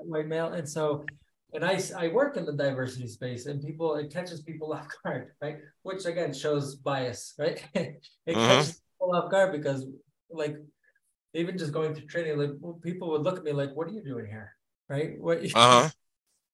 [0.03, 1.05] White male, and so,
[1.53, 5.31] and I I work in the diversity space, and people it catches people off guard,
[5.41, 5.57] right?
[5.83, 7.63] Which again shows bias, right?
[7.73, 8.33] it mm-hmm.
[8.33, 9.85] catches people off guard because,
[10.29, 10.57] like,
[11.33, 14.03] even just going through training, like people would look at me like, "What are you
[14.03, 14.55] doing here?"
[14.89, 15.19] Right?
[15.19, 15.89] What, uh-huh.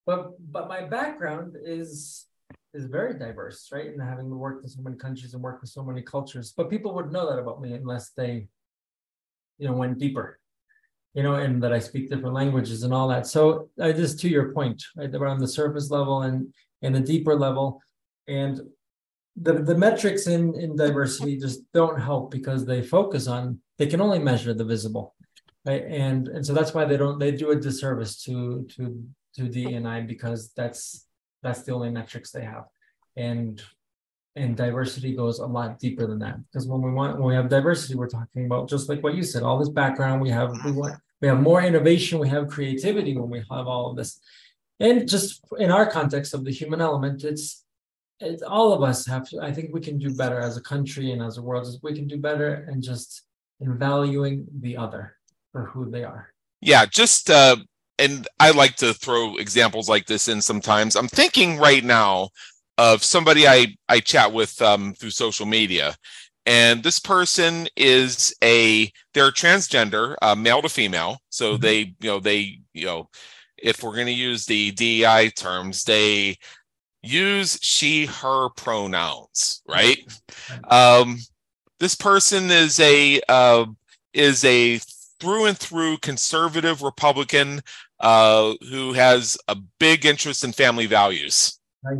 [0.04, 2.26] But but my background is
[2.74, 3.86] is very diverse, right?
[3.86, 6.94] And having worked in so many countries and worked with so many cultures, but people
[6.94, 8.48] would know that about me unless they,
[9.58, 10.40] you know, went deeper,
[11.14, 13.26] you know, and that I speak different languages and all that.
[13.26, 17.38] So I just to your point, right, around the surface level and and the deeper
[17.38, 17.80] level,
[18.26, 18.60] and
[19.36, 24.00] the the metrics in in diversity just don't help because they focus on they can
[24.00, 25.14] only measure the visible
[25.64, 25.84] right?
[25.84, 29.04] And and so that's why they don't they do a disservice to to
[29.36, 31.06] to DNI because that's
[31.42, 32.64] that's the only metrics they have,
[33.16, 33.62] and
[34.34, 36.36] and diversity goes a lot deeper than that.
[36.46, 39.22] Because when we want when we have diversity we're talking about just like what you
[39.22, 43.16] said all this background we have we want we have more innovation we have creativity
[43.16, 44.20] when we have all of this.
[44.80, 47.64] And just in our context of the human element it's
[48.22, 51.10] it's all of us have to i think we can do better as a country
[51.12, 53.22] and as a world we can do better and just
[53.60, 55.16] in valuing the other
[55.52, 56.28] for who they are.
[56.60, 57.56] Yeah, just uh,
[57.98, 60.96] and I like to throw examples like this in sometimes.
[60.96, 62.30] I'm thinking right now
[62.78, 65.94] of somebody I I chat with um, through social media,
[66.46, 71.18] and this person is a they're transgender, uh, male to female.
[71.28, 71.62] So mm-hmm.
[71.62, 73.08] they you know they you know
[73.58, 76.36] if we're going to use the DEI terms, they
[77.02, 79.98] use she her pronouns, right?
[80.64, 81.18] Um,
[81.78, 83.66] this person is a uh,
[84.12, 84.80] is a
[85.22, 87.60] through and through conservative Republican
[88.00, 91.60] uh, who has a big interest in family values.
[91.84, 91.98] Right.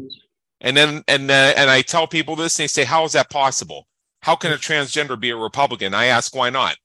[0.61, 3.31] And then and uh, and I tell people this, and they say, "How is that
[3.31, 3.87] possible?
[4.23, 6.77] How can a transgender be a Republican?" I ask, "Why not?"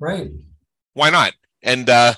[0.00, 0.30] Right.
[0.94, 1.34] Why not?
[1.62, 2.14] And uh,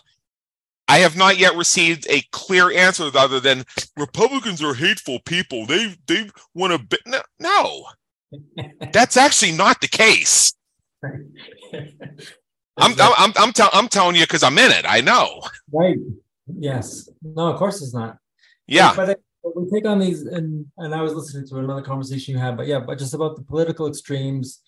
[0.86, 3.64] I have not yet received a clear answer other than
[3.96, 5.66] Republicans are hateful people.
[5.66, 7.84] They they want to be- no, no.
[8.92, 10.54] That's actually not the case.
[12.76, 14.84] I'm, I'm, I'm, I'm, te- I'm telling you because I'm in it.
[14.86, 15.42] I know.
[15.72, 15.98] Right.
[16.46, 17.08] Yes.
[17.22, 18.18] No, of course it's not.
[18.66, 18.94] Yeah.
[18.96, 22.56] But, we take on these, and and I was listening to another conversation you had,
[22.56, 24.60] but yeah, but just about the political extremes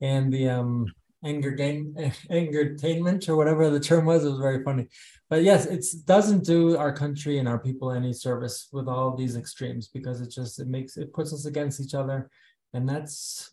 [0.00, 0.86] and the um
[1.24, 1.96] anger game,
[2.30, 4.24] entertainment or whatever the term was.
[4.24, 4.88] It was very funny.
[5.30, 9.36] But yes, it doesn't do our country and our people any service with all these
[9.36, 12.30] extremes because it just it makes it puts us against each other,
[12.72, 13.52] and that's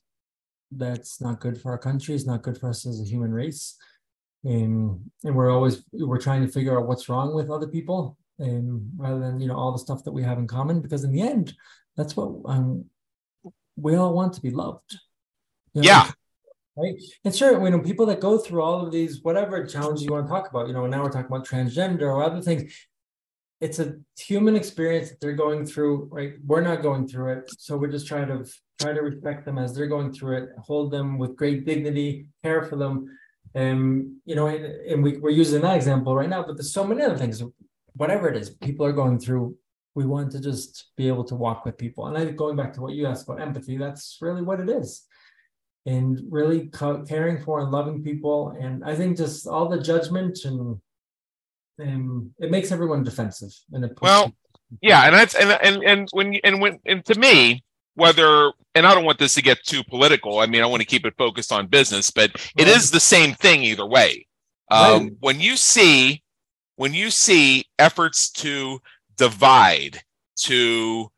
[0.71, 2.15] that's not good for our country.
[2.15, 3.77] It's not good for us as a human race.
[4.43, 8.89] And and we're always we're trying to figure out what's wrong with other people, and
[8.97, 10.81] rather than you know all the stuff that we have in common.
[10.81, 11.53] Because in the end,
[11.95, 12.85] that's what um,
[13.75, 14.99] we all want to be loved.
[15.73, 16.11] You know, yeah
[16.75, 16.95] right?
[17.23, 20.27] And sure, you know, people that go through all of these, whatever challenges you want
[20.27, 22.73] to talk about, you know, now we're talking about transgender or other things.
[23.59, 26.33] It's a human experience that they're going through, right?
[26.45, 27.51] We're not going through it.
[27.59, 30.91] So we're just trying to try to respect them as they're going through it, hold
[30.91, 33.07] them with great dignity, care for them.
[33.53, 36.85] And you know, and, and we, we're using that example right now, but there's so
[36.85, 37.43] many other things,
[37.93, 39.57] whatever it is, people are going through
[39.93, 42.07] we want to just be able to walk with people.
[42.07, 44.69] And I think going back to what you asked about empathy, that's really what it
[44.69, 45.05] is
[45.85, 46.69] and really
[47.07, 48.55] caring for and loving people.
[48.59, 50.79] And I think just all the judgment and
[51.77, 53.51] and it makes everyone defensive.
[53.73, 54.33] And it well,
[54.81, 57.63] yeah, and that's and and and when and when and to me,
[57.95, 60.39] whether and I don't want this to get too political.
[60.39, 63.33] I mean, I want to keep it focused on business, but it is the same
[63.35, 64.27] thing either way.
[64.69, 65.11] Um, right.
[65.19, 66.23] When you see
[66.77, 68.79] when you see efforts to
[69.17, 70.01] divide,
[70.37, 71.11] to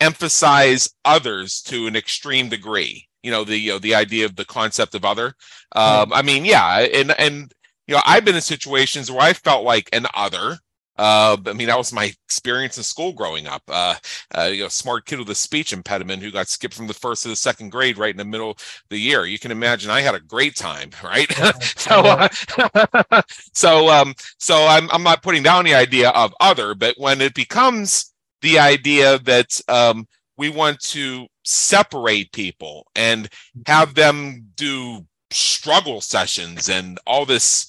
[0.00, 4.44] emphasize others to an extreme degree, you know the you know the idea of the
[4.44, 5.34] concept of other
[5.74, 7.52] um i mean yeah and and
[7.88, 10.58] you know i've been in situations where i felt like an other
[10.98, 13.62] uh, I mean, that was my experience in school growing up.
[13.68, 13.94] Uh,
[14.36, 17.22] uh, you know, smart kid with a speech impediment who got skipped from the first
[17.22, 19.26] to the second grade right in the middle of the year.
[19.26, 21.30] You can imagine I had a great time, right?
[21.76, 26.94] so, uh, so, um, so I'm I'm not putting down the idea of other, but
[26.98, 30.06] when it becomes the idea that um,
[30.36, 33.28] we want to separate people and
[33.66, 37.66] have them do struggle sessions and all this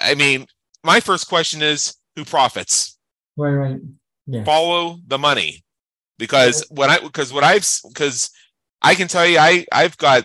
[0.00, 0.46] i mean
[0.84, 2.98] my first question is who profits
[3.36, 3.80] right right
[4.26, 5.64] yeah follow the money
[6.18, 8.30] because when i because what i've because
[8.82, 10.24] i can tell you i i've got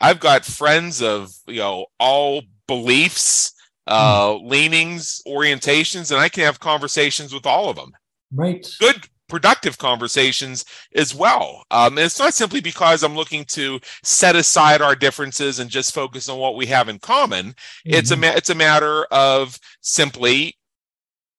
[0.00, 3.52] i've got friends of you know all beliefs
[3.86, 4.48] uh mm.
[4.48, 7.92] leanings orientations and i can have conversations with all of them
[8.32, 11.64] right good productive conversations as well.
[11.70, 15.94] Um, and it's not simply because I'm looking to set aside our differences and just
[15.94, 17.46] focus on what we have in common.
[17.46, 17.94] Mm-hmm.
[17.94, 18.20] It's a mm-hmm.
[18.22, 20.56] ma- it's a matter of simply,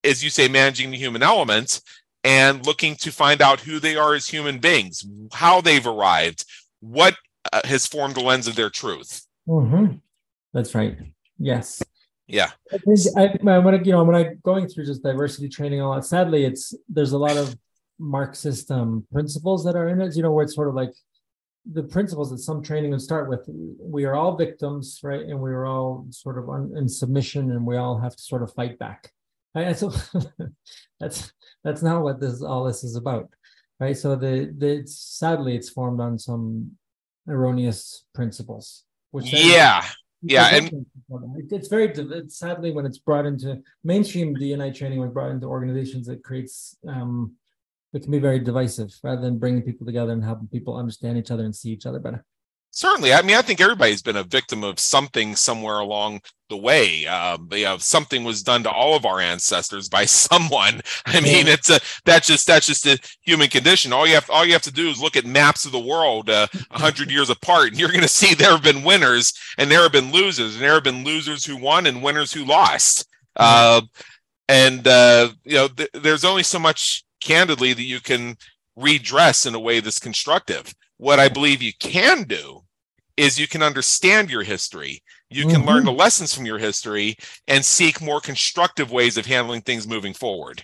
[0.08, 1.82] as you say, managing the human element
[2.24, 6.46] and looking to find out who they are as human beings, how they've arrived,
[6.80, 7.16] what
[7.54, 9.26] uh, has formed the lens of their truth.
[9.48, 9.98] Mm-hmm.
[10.54, 10.98] That's right.
[11.38, 11.82] Yes.
[12.28, 12.52] Yeah.
[12.74, 15.88] I think I, when I, you know when I going through just diversity training a
[15.88, 16.06] lot.
[16.06, 17.56] Sadly, it's there's a lot of
[18.00, 20.16] Marxist um, principles that are in it.
[20.16, 20.94] You know, where it's sort of like
[21.72, 23.42] the principles that some training would start with.
[23.48, 25.22] We are all victims, right?
[25.22, 28.44] And we are all sort of un- in submission, and we all have to sort
[28.44, 29.12] of fight back.
[29.58, 29.76] Right?
[29.78, 29.92] So
[31.00, 33.30] that's that's not what this all this is about,
[33.80, 33.98] right?
[33.98, 36.72] So the the it's, sadly it's formed on some
[37.28, 39.84] erroneous principles, which yeah.
[40.24, 40.86] Yeah, and
[41.52, 46.08] it's very it's sadly when it's brought into mainstream DNI training when brought into organizations,
[46.08, 47.34] it creates um,
[47.94, 51.32] it can be very divisive rather than bringing people together and helping people understand each
[51.32, 52.26] other and see each other better.
[52.78, 57.08] Certainly, I mean, I think everybody's been a victim of something somewhere along the way.
[57.08, 60.82] Uh, you know, something was done to all of our ancestors by someone.
[61.08, 63.94] I mean, it's a that's just that's just a human condition.
[63.94, 66.30] All you have all you have to do is look at maps of the world
[66.30, 69.34] uh, a uh, hundred years apart, and you're going to see there have been winners
[69.58, 72.46] and there have been losers, and there have been losers who won and winners who
[72.46, 73.08] lost.
[73.38, 73.82] Uh,
[74.50, 78.38] and uh, you know, th- there's only so much candidly that you can
[78.76, 80.76] redress in a way that's constructive.
[80.98, 82.66] What I believe you can do
[83.18, 85.04] is you can understand your history.
[85.30, 85.68] You can mm-hmm.
[85.68, 90.14] learn the lessons from your history and seek more constructive ways of handling things moving
[90.14, 90.64] forward.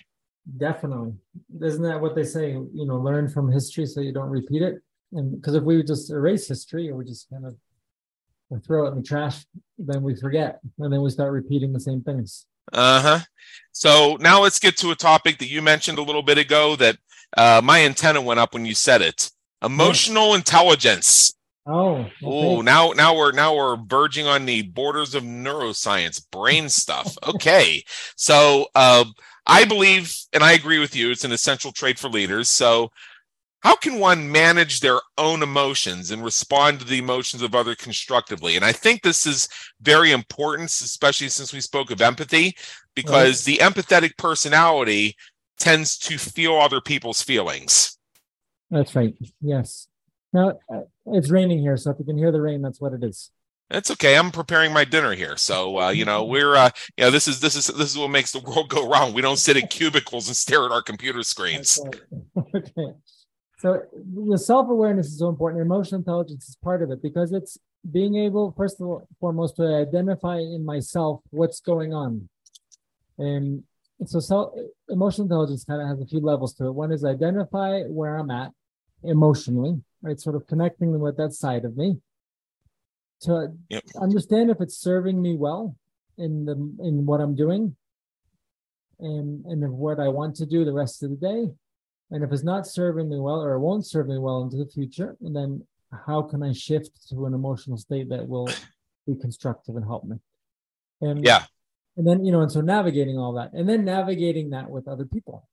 [0.56, 1.14] Definitely.
[1.60, 2.52] Isn't that what they say?
[2.52, 4.80] You know, learn from history so you don't repeat it.
[5.12, 7.56] And because if we just erase history or we just kind of
[8.64, 9.44] throw it in the trash,
[9.78, 12.46] then we forget and then we start repeating the same things.
[12.72, 13.18] Uh huh.
[13.72, 16.96] So now let's get to a topic that you mentioned a little bit ago that
[17.36, 19.30] uh, my antenna went up when you said it.
[19.62, 20.36] Emotional yeah.
[20.36, 21.34] intelligence.
[21.66, 22.06] Oh.
[22.22, 27.16] Oh, now now we're now we're verging on the borders of neuroscience, brain stuff.
[27.26, 27.82] Okay.
[28.16, 29.04] so uh,
[29.46, 32.48] I believe, and I agree with you, it's an essential trait for leaders.
[32.48, 32.90] So
[33.64, 38.56] how can one manage their own emotions and respond to the emotions of others constructively
[38.56, 39.48] and i think this is
[39.80, 42.54] very important especially since we spoke of empathy
[42.94, 43.56] because right.
[43.56, 45.16] the empathetic personality
[45.58, 47.98] tends to feel other people's feelings
[48.70, 49.88] that's right yes
[50.34, 53.02] now uh, it's raining here so if you can hear the rain that's what it
[53.02, 53.30] is
[53.70, 54.16] That's okay.
[54.16, 57.40] I'm preparing my dinner here, so uh, you know we're uh, you know this is
[57.40, 59.14] this is this is what makes the world go round.
[59.14, 61.80] We don't sit in cubicles and stare at our computer screens.
[62.54, 62.92] okay.
[63.58, 63.80] So
[64.30, 65.62] the self awareness is so important.
[65.62, 67.56] Emotional intelligence is part of it because it's
[67.90, 72.28] being able, first of all, foremost, to identify in myself what's going on.
[73.16, 73.62] And
[74.04, 74.52] so self
[74.90, 76.72] emotional intelligence kind of has a few levels to it.
[76.72, 78.52] One is identify where I'm at
[79.04, 80.20] emotionally, right?
[80.20, 81.98] Sort of connecting with that side of me
[83.22, 83.84] to yep.
[84.00, 85.76] understand if it's serving me well
[86.18, 87.76] in the in what I'm doing
[89.00, 91.50] and and what I want to do the rest of the day.
[92.10, 94.66] And if it's not serving me well or it won't serve me well into the
[94.66, 95.66] future, and then
[96.06, 98.48] how can I shift to an emotional state that will
[99.06, 100.16] be constructive and help me?
[101.00, 101.44] And yeah.
[101.96, 105.04] And then, you know, and so navigating all that and then navigating that with other
[105.04, 105.48] people.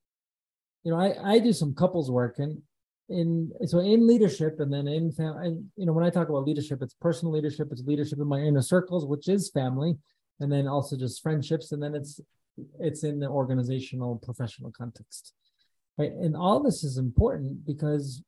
[0.83, 2.63] You know, I, I do some couples work and
[3.11, 6.81] in so in leadership and then in family you know when i talk about leadership
[6.81, 9.95] it's personal leadership it's leadership in my inner circles which is family
[10.39, 12.19] and then also just friendships and then it's
[12.79, 15.33] it's in the organizational professional context.
[15.97, 18.23] Right and all this is important because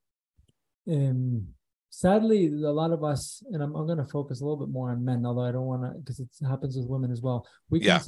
[0.90, 1.48] um
[1.90, 4.92] sadly a lot of us and i'm, I'm going to focus a little bit more
[4.92, 7.48] on men although i don't want to because it happens with women as well.
[7.70, 8.02] We can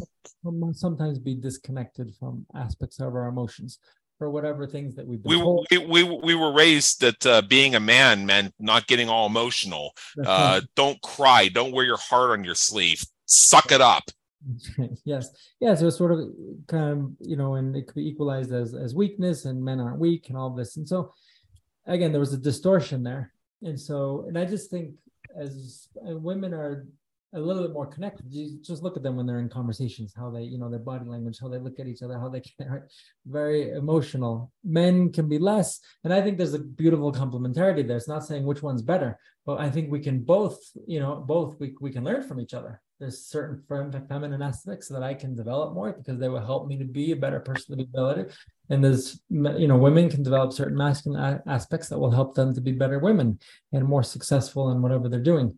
[0.43, 0.71] yeah.
[0.73, 3.79] sometimes be disconnected from aspects of our emotions
[4.17, 5.39] for whatever things that we've been
[5.71, 9.27] we, we we we were raised that uh, being a man meant not getting all
[9.27, 9.93] emotional.
[10.25, 11.47] Uh, don't cry.
[11.47, 13.03] Don't wear your heart on your sleeve.
[13.25, 14.03] Suck it up.
[15.03, 15.75] yes, yeah.
[15.75, 16.19] So it's sort of
[16.67, 19.99] kind of you know, and it could be equalized as as weakness, and men aren't
[19.99, 20.77] weak, and all this.
[20.77, 21.13] And so
[21.85, 24.95] again, there was a distortion there, and so and I just think
[25.37, 26.87] as women are
[27.35, 28.25] a little bit more connected.
[28.29, 31.05] You just look at them when they're in conversations, how they, you know, their body
[31.05, 32.83] language, how they look at each other, how they can
[33.25, 34.51] very emotional.
[34.63, 35.79] Men can be less.
[36.03, 37.97] And I think there's a beautiful complementarity there.
[37.97, 41.59] It's not saying which one's better, but I think we can both, you know, both
[41.59, 42.81] we, we can learn from each other.
[42.99, 43.61] There's certain
[44.07, 47.17] feminine aspects that I can develop more because they will help me to be a
[47.17, 48.31] better person to be better.
[48.69, 52.61] And there's, you know, women can develop certain masculine aspects that will help them to
[52.61, 53.39] be better women
[53.73, 55.57] and more successful in whatever they're doing.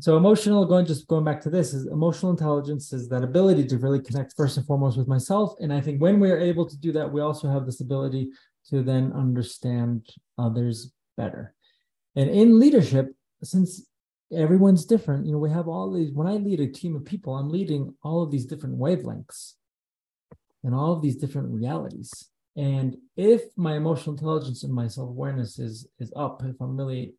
[0.00, 3.78] So emotional, going just going back to this, is emotional intelligence is that ability to
[3.78, 5.54] really connect first and foremost with myself.
[5.60, 8.30] And I think when we are able to do that, we also have this ability
[8.70, 10.06] to then understand
[10.36, 11.54] others better.
[12.16, 13.86] And in leadership, since
[14.32, 16.12] everyone's different, you know, we have all these.
[16.12, 19.54] When I lead a team of people, I'm leading all of these different wavelengths
[20.64, 22.28] and all of these different realities.
[22.56, 27.14] And if my emotional intelligence and my self awareness is is up, if I'm really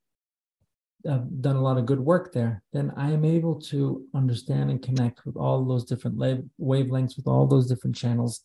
[1.10, 4.82] I've done a lot of good work there, then I am able to understand and
[4.82, 6.18] connect with all those different
[6.60, 8.42] wavelengths, with all those different channels.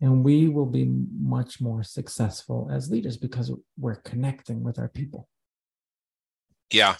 [0.00, 5.28] And we will be much more successful as leaders because we're connecting with our people.
[6.72, 6.96] Yeah.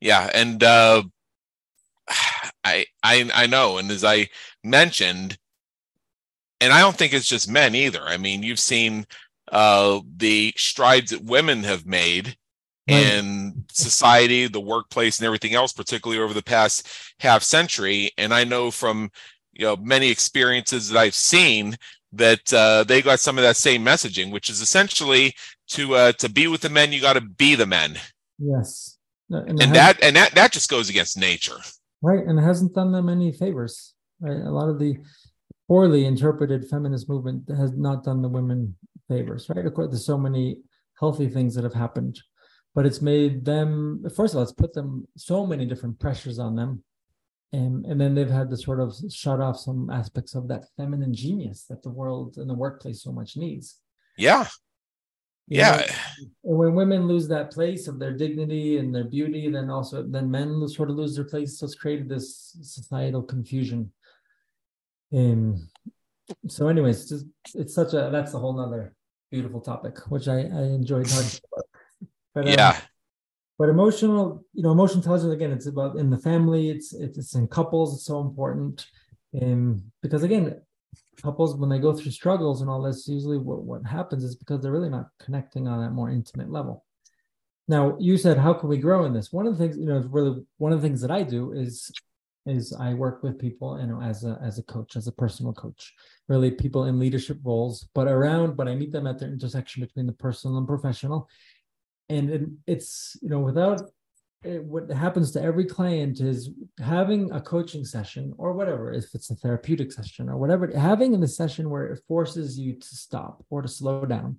[0.00, 0.28] Yeah.
[0.34, 1.04] And uh,
[2.64, 3.78] I, I, I know.
[3.78, 4.28] And as I
[4.64, 5.38] mentioned,
[6.60, 8.02] and I don't think it's just men either.
[8.02, 9.06] I mean, you've seen
[9.52, 12.36] uh, the strides that women have made
[12.86, 16.88] in society, the workplace, and everything else, particularly over the past
[17.20, 18.12] half century.
[18.16, 19.10] And I know from
[19.52, 21.76] you know many experiences that I've seen
[22.12, 25.34] that uh, they got some of that same messaging, which is essentially
[25.68, 27.98] to uh, to be with the men, you got to be the men.
[28.38, 28.98] Yes,
[29.30, 31.58] and, and that and that that just goes against nature,
[32.02, 32.24] right?
[32.24, 33.94] And it hasn't done them any favors.
[34.20, 34.36] Right?
[34.36, 34.96] A lot of the
[35.68, 38.76] poorly interpreted feminist movement has not done the women
[39.08, 39.66] favors, right?
[39.66, 40.58] Of course, there's so many
[40.98, 42.18] healthy things that have happened
[42.76, 46.54] but it's made them first of all it's put them so many different pressures on
[46.54, 46.84] them.
[47.52, 51.14] And and then they've had to sort of shut off some aspects of that feminine
[51.14, 53.80] genius that the world and the workplace so much needs.
[54.18, 54.46] Yeah.
[55.48, 55.86] You yeah.
[55.86, 60.30] know, when women lose that place of their dignity and their beauty then also then
[60.30, 61.58] men sort of lose their place.
[61.58, 63.90] So it's created this societal confusion.
[65.12, 65.60] And
[66.48, 68.94] so anyways just it's such a that's a whole nother
[69.30, 71.65] beautiful topic which i i enjoyed talking about
[72.36, 72.78] but um, yeah.
[73.58, 77.48] But emotional, you know, emotional intelligence again, it's about in the family, it's it's in
[77.48, 78.86] couples, it's so important.
[79.40, 80.60] Um, because again,
[81.22, 84.60] couples when they go through struggles and all this, usually what, what happens is because
[84.60, 86.84] they're really not connecting on that more intimate level.
[87.68, 89.32] Now, you said, how can we grow in this?
[89.32, 91.90] One of the things, you know, really one of the things that I do is
[92.44, 95.54] is I work with people, you know, as a as a coach, as a personal
[95.54, 95.94] coach,
[96.28, 100.06] really people in leadership roles, but around, but I meet them at the intersection between
[100.06, 101.30] the personal and professional
[102.08, 103.82] and it, it's you know without
[104.42, 109.30] it, what happens to every client is having a coaching session or whatever if it's
[109.30, 113.44] a therapeutic session or whatever having in the session where it forces you to stop
[113.50, 114.38] or to slow down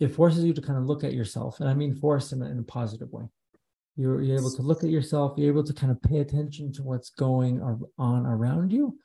[0.00, 2.46] it forces you to kind of look at yourself and i mean force in a,
[2.46, 3.26] in a positive way
[3.96, 5.38] You're, you're able to look at yourself.
[5.38, 7.62] You're able to kind of pay attention to what's going
[7.96, 8.98] on around you,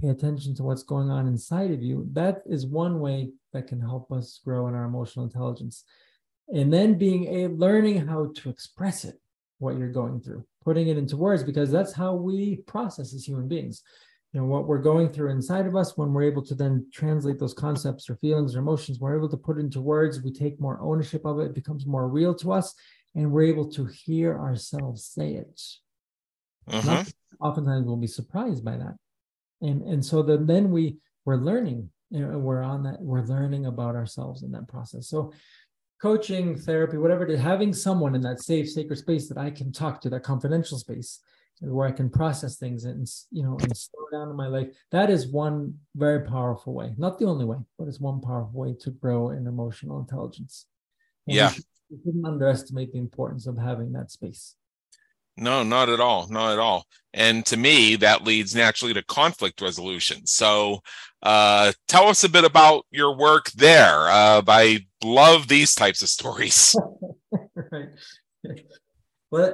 [0.00, 2.06] pay attention to what's going on inside of you.
[2.12, 5.84] That is one way that can help us grow in our emotional intelligence.
[6.52, 9.20] And then being a learning how to express it,
[9.58, 13.48] what you're going through, putting it into words, because that's how we process as human
[13.48, 13.82] beings.
[14.32, 17.38] You know what we're going through inside of us when we're able to then translate
[17.38, 20.80] those concepts or feelings or emotions we're able to put into words we take more
[20.80, 22.74] ownership of it it becomes more real to us
[23.14, 25.62] and we're able to hear ourselves say it.
[26.66, 27.04] Uh-huh.
[27.40, 28.96] oftentimes we'll be surprised by that.
[29.60, 33.66] And and so then then we we're learning you know, we're on that we're learning
[33.66, 35.08] about ourselves in that process.
[35.08, 35.32] So
[36.04, 39.72] coaching therapy whatever it is having someone in that safe sacred space that i can
[39.72, 41.20] talk to that confidential space
[41.60, 44.68] where I can process things and you know and slow down in my life.
[44.90, 48.74] That is one very powerful way, not the only way, but it's one powerful way
[48.80, 50.66] to grow in emotional intelligence.
[51.26, 51.52] And yeah,
[51.88, 54.56] you shouldn't underestimate the importance of having that space.
[55.36, 56.86] No, not at all, not at all.
[57.12, 60.26] And to me, that leads naturally to conflict resolution.
[60.26, 60.80] So,
[61.22, 64.08] uh, tell us a bit about your work there.
[64.08, 66.76] Uh, I love these types of stories.
[67.72, 67.88] right.
[69.30, 69.52] Well,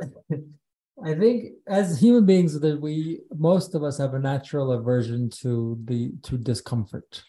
[1.02, 5.78] I think as human beings that we most of us have a natural aversion to
[5.84, 7.22] the to discomfort.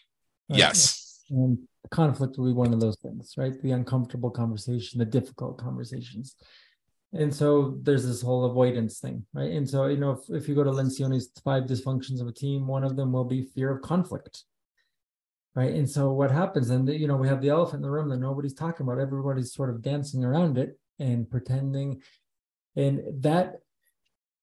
[0.50, 0.58] Right?
[0.58, 1.22] Yes.
[1.30, 1.58] And
[1.90, 3.58] conflict will be one of those things, right?
[3.62, 6.36] The uncomfortable conversation, the difficult conversations.
[7.12, 9.50] And so there's this whole avoidance thing, right?
[9.50, 12.66] And so, you know, if, if you go to Lencioni's five dysfunctions of a team,
[12.66, 14.44] one of them will be fear of conflict.
[15.54, 15.74] Right.
[15.74, 18.16] And so what happens, and you know, we have the elephant in the room that
[18.16, 18.98] nobody's talking about.
[18.98, 22.00] Everybody's sort of dancing around it and pretending
[22.76, 23.56] and that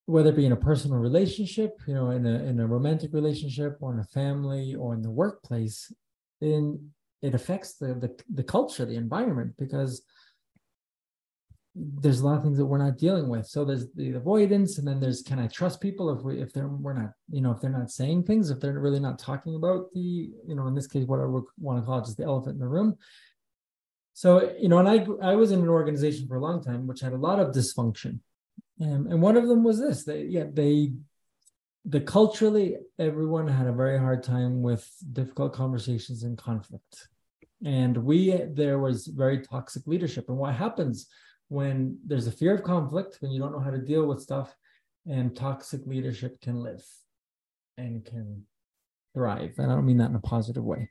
[0.05, 3.77] whether it be in a personal relationship you know in a in a romantic relationship
[3.81, 5.91] or in a family or in the workplace
[6.41, 6.91] then
[7.21, 10.03] it affects the the, the culture the environment because
[11.75, 13.45] there's a lot of things that we're not dealing with.
[13.45, 16.67] So there's the avoidance and then there's can i trust people if we if they're
[16.67, 19.93] we're not you know if they're not saying things if they're really not talking about
[19.93, 22.23] the you know in this case what i would want to call it just the
[22.23, 22.97] elephant in the room.
[24.13, 27.01] So you know and i i was in an organization for a long time which
[27.01, 28.19] had a lot of dysfunction.
[28.81, 30.93] Um, and one of them was this they yeah they
[31.85, 37.07] the culturally everyone had a very hard time with difficult conversations and conflict.
[37.63, 40.29] And we there was very toxic leadership.
[40.29, 41.07] And what happens
[41.49, 44.55] when there's a fear of conflict when you don't know how to deal with stuff
[45.05, 46.83] and toxic leadership can live
[47.77, 48.43] and can
[49.13, 50.89] thrive and i don't mean that in a positive way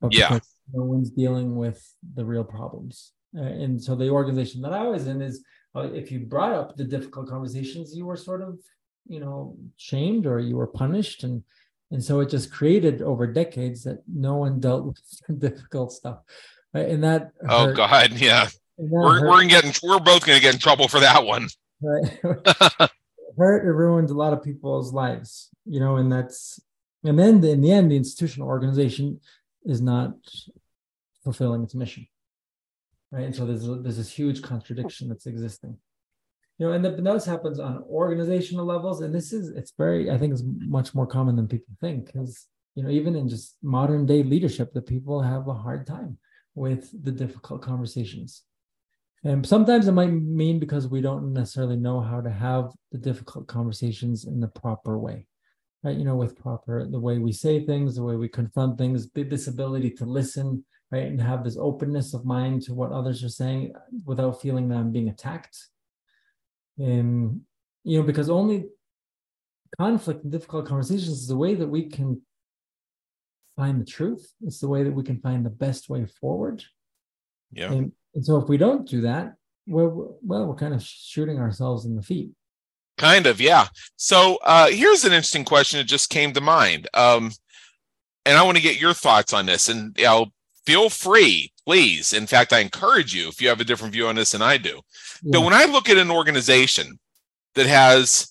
[0.00, 0.38] but yeah
[0.72, 1.82] no one's dealing with
[2.14, 6.10] the real problems uh, and so the organization that i was in is uh, if
[6.12, 8.58] you brought up the difficult conversations, you were sort of,
[9.06, 11.24] you know, shamed or you were punished.
[11.24, 11.42] And
[11.90, 15.00] and so it just created over decades that no one dealt with
[15.38, 16.18] difficult stuff.
[16.72, 16.88] Right.
[16.88, 17.76] And that Oh hurt.
[17.76, 18.48] God, yeah.
[18.76, 21.48] We're we're getting we're both gonna get in trouble for that one.
[21.80, 22.18] Right.
[23.36, 26.60] hurt it ruined a lot of people's lives, you know, and that's
[27.02, 29.20] and then in the end, the institutional organization
[29.64, 30.14] is not
[31.24, 32.06] fulfilling its mission
[33.14, 33.26] right?
[33.26, 35.76] And so there's there's this huge contradiction that's existing.
[36.58, 40.18] You know, and the, this happens on organizational levels, and this is it's very I
[40.18, 44.04] think it's much more common than people think because you know even in just modern
[44.06, 46.18] day leadership, that people have a hard time
[46.54, 48.42] with the difficult conversations.
[49.24, 53.46] And sometimes it might mean because we don't necessarily know how to have the difficult
[53.46, 55.26] conversations in the proper way,
[55.82, 55.96] right?
[55.96, 59.46] You know, with proper the way we say things, the way we confront things, this
[59.46, 60.62] ability to listen,
[60.92, 61.06] right?
[61.06, 63.72] And have this openness of mind to what others are saying
[64.04, 65.56] without feeling that I'm being attacked.
[66.76, 67.40] And,
[67.82, 68.66] you know, because only
[69.78, 72.20] conflict and difficult conversations is the way that we can
[73.56, 74.34] find the truth.
[74.42, 76.62] It's the way that we can find the best way forward.
[77.50, 77.72] Yeah.
[77.72, 79.34] And, and so if we don't do that,
[79.66, 82.30] we're, well, we're kind of shooting ourselves in the feet.
[82.96, 83.66] Kind of, yeah.
[83.96, 86.88] So uh, here's an interesting question that just came to mind.
[86.94, 87.32] Um,
[88.24, 89.68] and I want to get your thoughts on this.
[89.68, 90.26] And you know,
[90.64, 92.12] feel free, please.
[92.12, 94.58] In fact, I encourage you if you have a different view on this than I
[94.58, 94.80] do.
[95.22, 95.30] Yeah.
[95.32, 96.98] But when I look at an organization
[97.54, 98.30] that has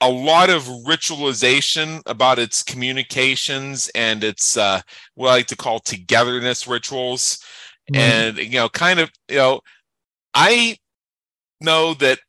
[0.00, 4.80] a lot of ritualization about its communications and its uh,
[5.14, 7.44] what I like to call togetherness rituals,
[7.92, 7.98] mm.
[7.98, 9.60] and you know, kind of, you know,
[10.34, 10.76] I
[11.60, 12.20] know that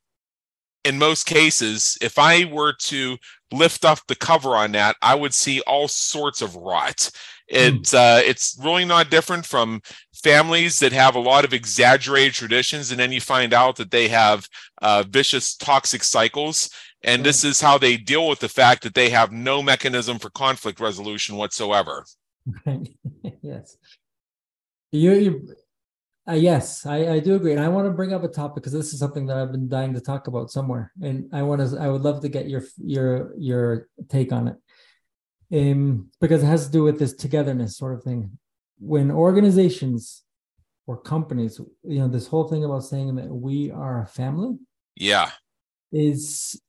[0.84, 3.18] in most cases, if I were to
[3.52, 7.10] lift up the cover on that, I would see all sorts of rot.
[7.54, 7.82] Hmm.
[7.94, 9.82] uh, it's really not different from
[10.24, 14.08] families that have a lot of exaggerated traditions, and then you find out that they
[14.08, 14.48] have
[14.82, 16.70] uh, vicious, toxic cycles.
[17.04, 20.30] And this is how they deal with the fact that they have no mechanism for
[20.30, 22.06] conflict resolution whatsoever.
[23.42, 23.76] yes,
[24.92, 25.56] you, you
[26.30, 28.74] Uh, yes, I, I do agree, and I want to bring up a topic because
[28.74, 31.78] this is something that I've been dying to talk about somewhere, and I want to.
[31.80, 34.58] I would love to get your your your take on it,
[35.74, 38.38] um, because it has to do with this togetherness sort of thing.
[38.78, 40.24] When organizations
[40.88, 44.58] or companies, you know, this whole thing about saying that we are a family,
[44.96, 45.30] Yeah.
[45.92, 46.60] is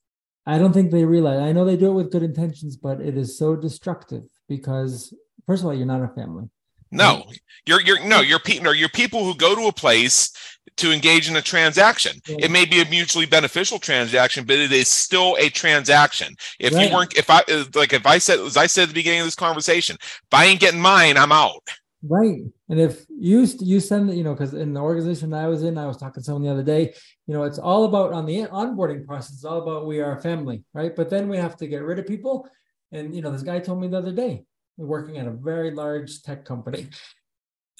[0.46, 1.40] I don't think they realize.
[1.40, 5.14] I know they do it with good intentions, but it is so destructive because
[5.46, 6.48] first of all, you're not a family.
[6.92, 7.24] No,
[7.66, 10.32] you're you're no, you're people you're people who go to a place
[10.76, 12.20] to engage in a transaction.
[12.26, 16.34] It may be a mutually beneficial transaction, but it is still a transaction.
[16.58, 16.88] If Right.
[16.88, 19.20] you weren't, if I uh, like, if I said, as I said at the beginning
[19.20, 21.62] of this conversation, if I ain't getting mine, I'm out.
[22.04, 22.42] Right.
[22.68, 25.78] And if you you send it, you know, because in the organization I was in,
[25.78, 26.94] I was talking to someone the other day,
[27.26, 30.20] you know, it's all about on the onboarding process, it's all about we are a
[30.20, 30.96] family, right?
[30.96, 32.48] But then we have to get rid of people.
[32.90, 34.44] And you know, this guy told me the other day,
[34.76, 36.88] working at a very large tech company.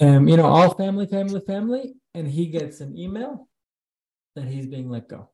[0.00, 3.48] Um, you know, all family, family, family, and he gets an email
[4.34, 5.30] that he's being let go.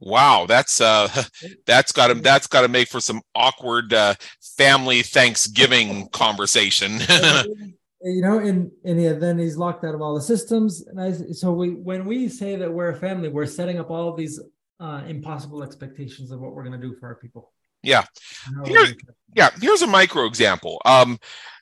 [0.00, 1.08] Wow, that's uh,
[1.66, 4.14] that's got to that's got to make for some awkward uh,
[4.56, 7.00] family Thanksgiving conversation.
[8.02, 10.86] you know, and and yeah, then he's locked out of all the systems.
[10.86, 14.14] And I so we when we say that we're a family, we're setting up all
[14.14, 14.40] these
[14.80, 17.52] uh, impossible expectations of what we're going to do for our people.
[17.82, 18.04] Yeah.
[18.46, 18.94] And how Here-
[19.34, 20.80] yeah here's a micro example.
[20.84, 21.18] Um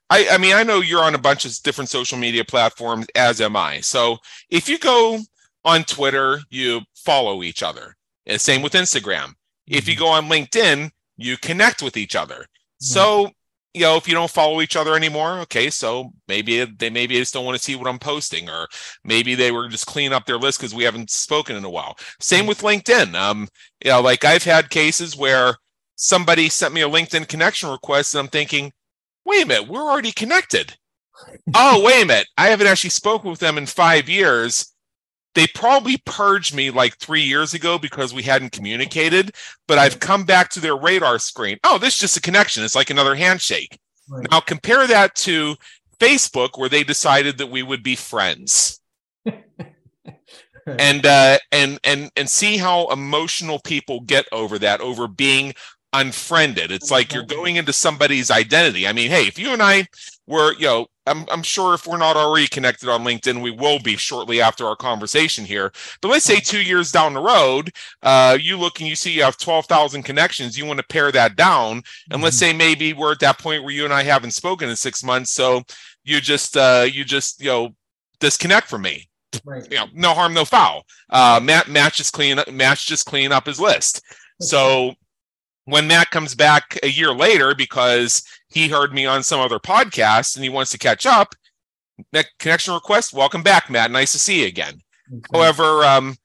[0.08, 3.40] I, I mean i know you're on a bunch of different social media platforms as
[3.40, 3.80] am i.
[3.80, 4.18] So
[4.50, 5.18] if you go
[5.64, 7.96] on twitter you follow each other.
[8.26, 9.34] And same with instagram.
[9.66, 12.46] If you go on linkedin you connect with each other.
[12.78, 13.30] So
[13.74, 17.34] you know if you don't follow each other anymore okay so maybe they maybe just
[17.34, 18.66] don't want to see what i'm posting or
[19.04, 21.94] maybe they were just cleaning up their list because we haven't spoken in a while.
[22.20, 23.14] Same with linkedin.
[23.14, 23.48] Um
[23.84, 25.56] you know like i've had cases where
[25.96, 28.72] somebody sent me a LinkedIn connection request, and I'm thinking,
[29.24, 30.76] wait a minute, we're already connected.
[31.54, 34.72] oh, wait a minute, I haven't actually spoken with them in five years.
[35.34, 39.34] They probably purged me like three years ago because we hadn't communicated,
[39.68, 41.58] but I've come back to their radar screen.
[41.62, 42.64] Oh, this is just a connection.
[42.64, 43.78] It's like another handshake.
[44.08, 44.26] Right.
[44.30, 45.56] Now compare that to
[45.98, 48.80] Facebook, where they decided that we would be friends
[50.66, 55.54] and uh and and and see how emotional people get over that over being
[55.92, 56.70] unfriended.
[56.70, 58.86] It's like you're going into somebody's identity.
[58.86, 59.86] I mean hey if you and i
[60.26, 63.78] were you know i'm, I'm sure if we're not already connected on linkedin we will
[63.78, 65.72] be shortly after our conversation here.
[66.02, 67.70] But let's say two years down the road
[68.02, 71.36] uh you look and you see you have 12000 connections you want to pare that
[71.36, 71.82] down.
[72.10, 74.76] And let's say maybe we're at that point where you and i haven't spoken in
[74.76, 75.62] six months so
[76.04, 77.74] you just uh you just you know
[78.20, 79.08] disconnect from me.
[79.44, 79.70] Right.
[79.70, 80.84] you know, no harm, no foul.
[81.10, 84.02] Uh, Matt, Matt just clean up, Matt's just clean up his list.
[84.40, 84.94] So
[85.66, 90.36] when Matt comes back a year later because he heard me on some other podcast
[90.36, 91.34] and he wants to catch up,
[92.12, 93.12] that connection request.
[93.12, 93.90] Welcome back, Matt.
[93.90, 94.80] Nice to see you again.
[95.32, 96.16] However, um,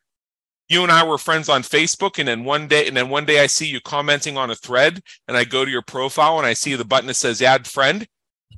[0.70, 3.42] you and I were friends on Facebook, and then one day, and then one day
[3.42, 6.54] I see you commenting on a thread, and I go to your profile and I
[6.54, 8.08] see the button that says "Add Friend,"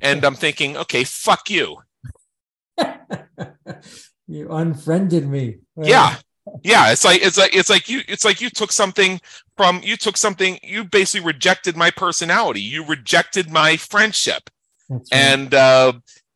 [0.02, 1.78] and I'm thinking, okay, fuck you.
[4.28, 5.60] you unfriended me.
[5.78, 6.18] Yeah.
[6.62, 9.22] Yeah, it's like it's like it's like you it's like you took something
[9.58, 12.62] from you took something you basically rejected my personality.
[12.62, 14.50] You rejected my friendship.
[14.90, 15.02] Right.
[15.12, 15.94] And uh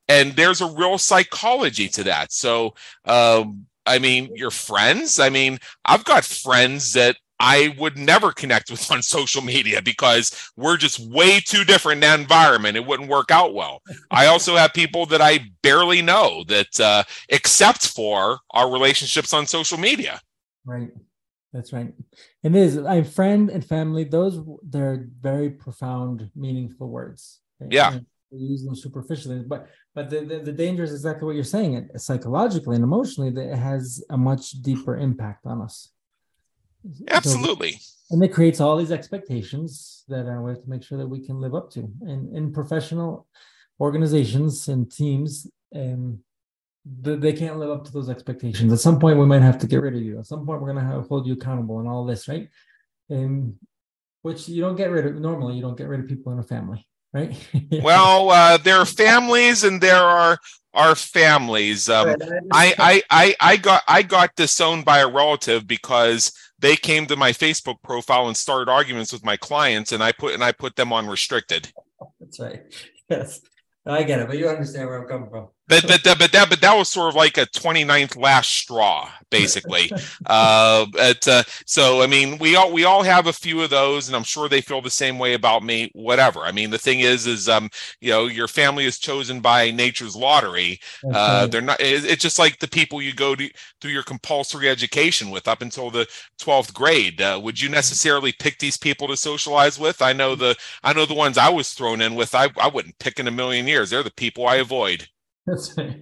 [0.07, 2.31] and there's a real psychology to that.
[2.31, 8.31] So um I mean, your friends, I mean, I've got friends that I would never
[8.31, 12.77] connect with on social media because we're just way too different in that environment.
[12.77, 13.81] It wouldn't work out well.
[14.11, 19.45] I also have people that I barely know that, uh, except for our relationships on
[19.45, 20.19] social media.
[20.65, 20.89] Right.
[21.53, 21.93] That's right.
[22.47, 24.35] And it is I friend and family, those
[24.73, 27.21] they're very profound, meaningful words.
[27.59, 27.71] right?
[27.77, 27.89] Yeah.
[27.93, 29.61] And We use them superficially, but
[29.95, 31.71] but the, the, the danger is exactly what you're saying.
[31.79, 33.83] It psychologically and emotionally, that it has
[34.17, 35.75] a much deeper impact on us.
[36.85, 37.73] So- Absolutely.
[38.11, 39.71] and it creates all these expectations
[40.11, 41.81] that uh, we have to make sure that we can live up to.
[42.11, 43.11] And in professional
[43.87, 45.31] organizations and teams,
[45.75, 46.26] um, th-
[46.89, 48.71] they can't live up to those expectations.
[48.71, 50.19] At some point, we might have to get rid of you.
[50.19, 52.47] At some point, we're going to have hold you accountable and all this, right?
[53.09, 53.55] And
[54.21, 55.55] which you don't get rid of normally.
[55.55, 57.35] You don't get rid of people in a family, right?
[57.81, 60.37] Well, uh, there are families and there are
[60.73, 61.89] are families.
[61.89, 62.15] Um,
[62.51, 67.15] I, I I I got I got disowned by a relative because they came to
[67.15, 70.75] my Facebook profile and started arguments with my clients, and I put and I put
[70.75, 71.71] them on restricted.
[72.19, 72.61] That's right.
[73.09, 73.39] Yes,
[73.85, 75.47] I get it, but you understand where I'm coming from.
[75.67, 79.09] But but that but that but that was sort of like a 29th last straw
[79.29, 79.91] basically.
[80.25, 84.07] Uh, but, uh so i mean we all we all have a few of those
[84.07, 86.41] and i'm sure they feel the same way about me whatever.
[86.41, 87.69] I mean the thing is is um
[88.01, 90.79] you know your family is chosen by nature's lottery.
[91.13, 93.49] Uh they're not it's just like the people you go to
[93.79, 96.07] through your compulsory education with up until the
[96.41, 97.21] 12th grade.
[97.21, 100.01] Uh, would you necessarily pick these people to socialize with?
[100.01, 102.99] I know the i know the ones i was thrown in with i, I wouldn't
[102.99, 103.89] pick in a million years.
[103.89, 105.07] They're the people i avoid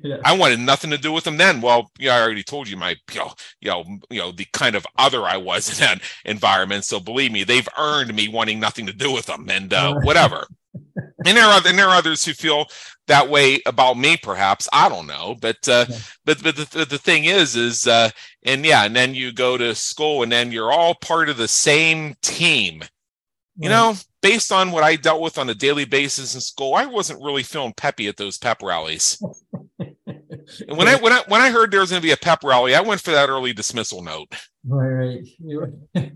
[0.04, 0.18] yeah.
[0.24, 1.62] I wanted nothing to do with them then.
[1.62, 4.76] Well, yeah, I already told you my, you know, you know, you know, the kind
[4.76, 6.86] of other I was in that environment.
[6.86, 10.48] So believe me, they've earned me wanting nothing to do with them, and uh, whatever.
[10.96, 12.66] and there are and there are others who feel
[13.08, 14.68] that way about me, perhaps.
[14.74, 15.98] I don't know, but uh, yeah.
[16.26, 18.10] but but the, the thing is, is uh,
[18.44, 21.48] and yeah, and then you go to school, and then you're all part of the
[21.48, 22.84] same team.
[23.58, 23.96] You know,
[24.26, 27.44] based on what I dealt with on a daily basis in school, I wasn't really
[27.44, 29.22] feeling peppy at those pep rallies.
[29.80, 32.44] and when I when I when I heard there was going to be a pep
[32.44, 34.34] rally, I went for that early dismissal note.
[34.68, 35.64] Right, right.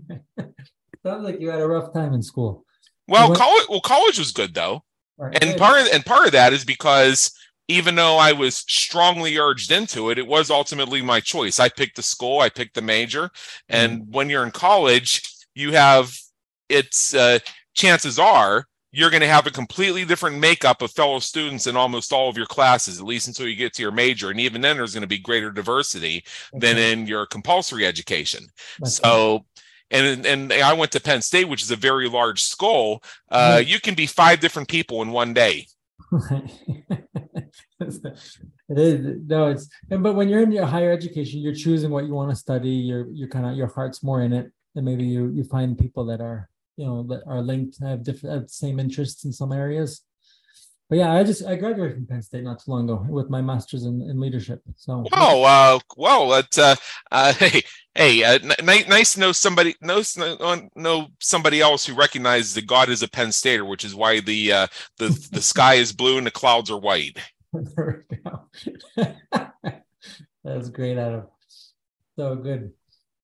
[1.06, 2.64] Sounds like you had a rough time in school.
[3.06, 4.82] Well, college well college was good though,
[5.16, 5.40] right.
[5.42, 7.32] and part of, and part of that is because
[7.68, 11.60] even though I was strongly urged into it, it was ultimately my choice.
[11.60, 13.30] I picked the school, I picked the major,
[13.68, 14.10] and mm-hmm.
[14.10, 16.12] when you're in college, you have
[16.68, 17.40] it's uh,
[17.80, 22.12] chances are you're going to have a completely different makeup of fellow students in almost
[22.12, 24.30] all of your classes, at least until you get to your major.
[24.30, 28.46] And even then, there's going to be greater diversity than in your compulsory education.
[28.84, 29.46] so,
[29.92, 33.02] and and I went to Penn State, which is a very large school.
[33.30, 33.68] Uh, mm-hmm.
[33.68, 35.66] You can be five different people in one day.
[36.12, 37.54] it
[38.68, 42.14] is no, it's and but when you're in your higher education, you're choosing what you
[42.14, 42.70] want to study.
[42.70, 46.04] You're you're kind of your heart's more in it, and maybe you you find people
[46.06, 50.02] that are you know that are linked have different have same interests in some areas.
[50.88, 53.40] But yeah i just i graduated from penn state not too long ago with my
[53.40, 55.04] master's in, in leadership so.
[55.12, 55.76] Oh wow.
[55.76, 56.74] Uh well it's uh,
[57.12, 57.62] uh hey
[57.94, 60.02] hey uh, n- nice to know somebody know,
[60.74, 64.52] know somebody else who recognizes that god is a penn stater which is why the
[64.52, 64.66] uh
[64.98, 67.18] the the sky is blue and the clouds are white.
[67.52, 68.46] There we go.
[70.44, 71.24] That's great adam.
[72.16, 72.72] So good.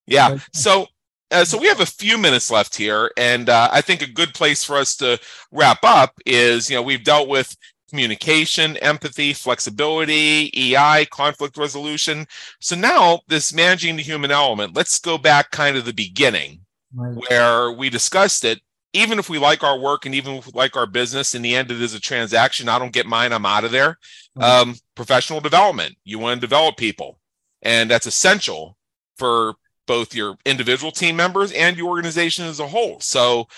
[0.06, 0.38] Yeah.
[0.52, 0.86] So
[1.30, 4.32] uh, so we have a few minutes left here, and uh, I think a good
[4.32, 5.18] place for us to
[5.50, 7.56] wrap up is, you know, we've dealt with
[7.88, 12.26] communication, empathy, flexibility, EI, conflict resolution.
[12.60, 16.60] So now this managing the human element, let's go back kind of the beginning
[16.94, 17.16] right.
[17.28, 18.60] where we discussed it.
[18.92, 21.54] Even if we like our work and even if we like our business, in the
[21.54, 22.68] end, it is a transaction.
[22.68, 23.98] I don't get mine, I'm out of there.
[24.34, 24.60] Right.
[24.60, 27.18] Um, professional development, you want to develop people,
[27.62, 28.76] and that's essential
[29.18, 29.54] for
[29.86, 33.00] both your individual team members and your organization as a whole.
[33.00, 33.48] So,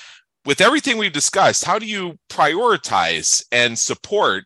[0.45, 4.45] with everything we've discussed, how do you prioritize and support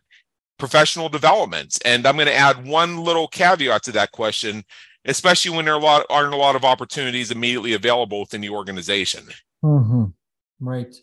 [0.57, 1.77] professional development?
[1.85, 4.65] And I'm going to add one little caveat to that question,
[5.05, 8.49] especially when there are a lot, aren't a lot of opportunities immediately available within the
[8.49, 9.23] organization.
[9.63, 10.05] Mm-hmm.
[10.59, 10.93] Right.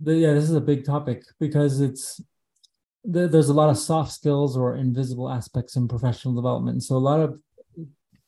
[0.00, 2.20] The, yeah, this is a big topic because it's
[3.04, 6.82] there's a lot of soft skills or invisible aspects in professional development.
[6.82, 7.38] So a lot of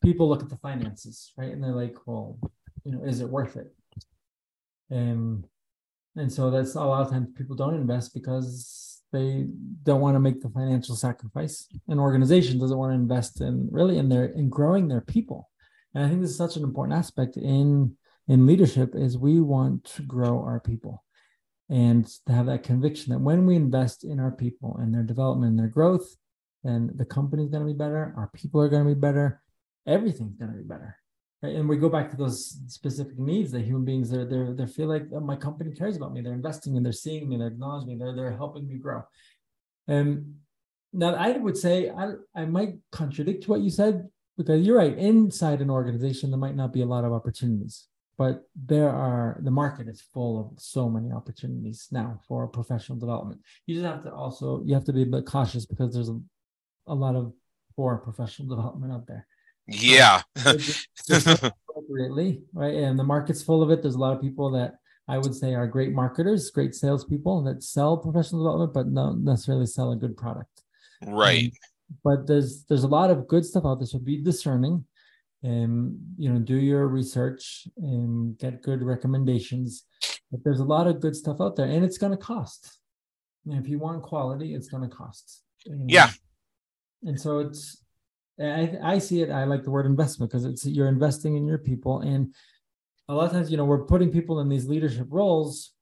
[0.07, 1.51] people look at the finances, right?
[1.53, 2.39] And they're like, well,
[2.85, 3.75] you know, is it worth it?
[4.93, 5.45] Um,
[6.15, 9.49] and so that's a lot of times people don't invest because they
[9.83, 11.67] don't want to make the financial sacrifice.
[11.89, 15.51] An organization doesn't want to invest in really in their in growing their people.
[15.93, 17.97] And I think this is such an important aspect in
[18.29, 21.03] in leadership is we want to grow our people
[21.69, 25.51] and to have that conviction that when we invest in our people and their development
[25.51, 26.17] and their growth,
[26.63, 29.43] then the company is going to be better, our people are going to be better,
[29.87, 30.97] everything's going to be better.
[31.43, 34.89] And we go back to those specific needs that human beings they're they they feel
[34.89, 36.21] like oh, my company cares about me.
[36.21, 39.03] They're investing and they're seeing me, they're acknowledging me, they're they're helping me grow.
[39.87, 40.37] And
[40.93, 44.09] now I would say I I might contradict what you said
[44.39, 44.97] because you're right.
[44.97, 49.51] Inside an organization, there might not be a lot of opportunities, but there are the
[49.51, 53.41] market is full of so many opportunities now for professional development.
[53.67, 56.19] You just have to also you have to be a bit cautious because there's a,
[56.87, 57.35] a lot of
[57.77, 59.27] poor professional development out there.
[59.69, 60.23] Yeah.
[61.77, 62.75] appropriately, right?
[62.75, 63.83] And the market's full of it.
[63.83, 67.63] There's a lot of people that I would say are great marketers, great salespeople that
[67.63, 70.63] sell professional development, but don't necessarily sell a good product.
[71.07, 71.45] Right.
[71.45, 71.53] Um,
[72.03, 73.87] but there's there's a lot of good stuff out there.
[73.87, 74.85] So be discerning
[75.43, 79.85] and you know, do your research and get good recommendations.
[80.33, 82.79] But there's a lot of good stuff out there, and it's gonna cost.
[83.47, 85.43] And if you want quality, it's gonna cost.
[85.67, 86.11] And, yeah.
[87.05, 87.85] And so it's
[88.41, 89.31] I, I see it.
[89.31, 92.35] I like the word investment because it's you're investing in your people, and
[93.09, 95.73] a lot of times, you know, we're putting people in these leadership roles,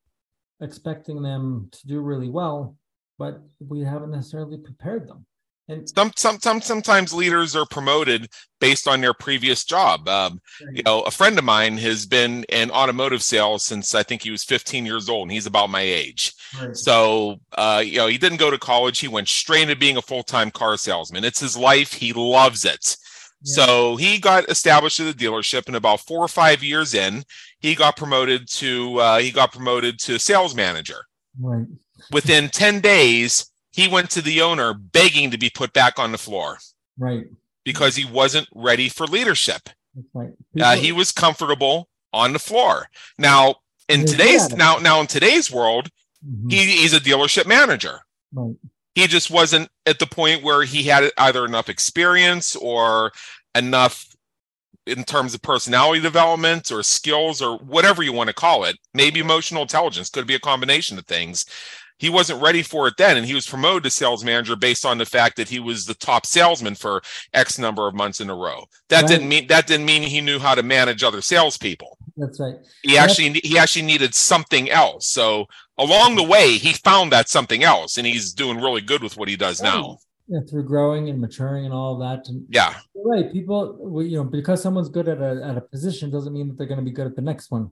[0.60, 2.76] expecting them to do really well,
[3.18, 5.26] but we haven't necessarily prepared them.
[5.68, 8.28] And some, some, some, sometimes leaders are promoted
[8.60, 10.06] based on their previous job.
[10.08, 10.40] Um,
[10.72, 14.30] you know, a friend of mine has been in automotive sales since I think he
[14.30, 16.34] was 15 years old, and he's about my age.
[16.60, 18.98] right, So, uh, you know, he didn't go to college.
[18.98, 21.24] He went straight into being a full time car salesman.
[21.24, 21.92] It's his life.
[21.94, 22.96] He loves it.
[23.42, 23.54] Yeah.
[23.54, 27.24] So he got established at the dealership, and about four or five years in,
[27.60, 31.06] he got promoted to uh, he got promoted to sales manager.
[31.40, 31.66] right,
[32.12, 36.18] Within 10 days, he went to the owner begging to be put back on the
[36.18, 36.58] floor
[36.96, 37.26] right.
[37.64, 39.62] because he wasn't ready for leadership.
[39.96, 40.30] That's right.
[40.60, 42.88] Uh, he was comfortable on the floor.
[43.18, 43.56] Now,
[43.88, 45.88] in today's now now in today's world,
[46.24, 48.00] Mhm, he, he's a dealership manager.
[48.32, 48.54] right,
[48.94, 53.12] he just wasn't at the point where he had either enough experience or
[53.56, 54.06] enough
[54.86, 59.18] in terms of personality development or skills or whatever you want to call it maybe
[59.18, 61.44] emotional intelligence could be a combination of things
[61.98, 63.16] he wasn't ready for it then.
[63.16, 65.94] And he was promoted to sales manager based on the fact that he was the
[65.94, 68.64] top salesman for x number of months in a row.
[68.88, 69.08] That Right.
[69.08, 71.98] didn't mean that didn't mean he knew how to manage other salespeople.
[72.16, 72.54] That's right.
[72.82, 75.08] he actually he actually needed something else.
[75.08, 75.46] So
[75.78, 79.28] along the way he found that something else and he's doing really good with what
[79.28, 79.98] he does now.
[80.26, 82.28] Yeah, through growing and maturing and all that.
[82.28, 82.74] And yeah.
[82.94, 86.56] Right, people, you know, because someone's good at a at a position doesn't mean that
[86.56, 87.70] they're going to be good at the next one.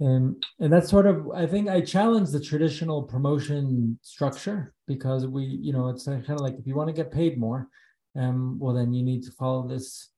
[0.00, 5.44] And and that's sort of, I think, I challenge the traditional promotion structure because we,
[5.44, 7.68] you know, it's kind of like if you want to get paid more,
[8.16, 10.10] um, well, then you need to follow this,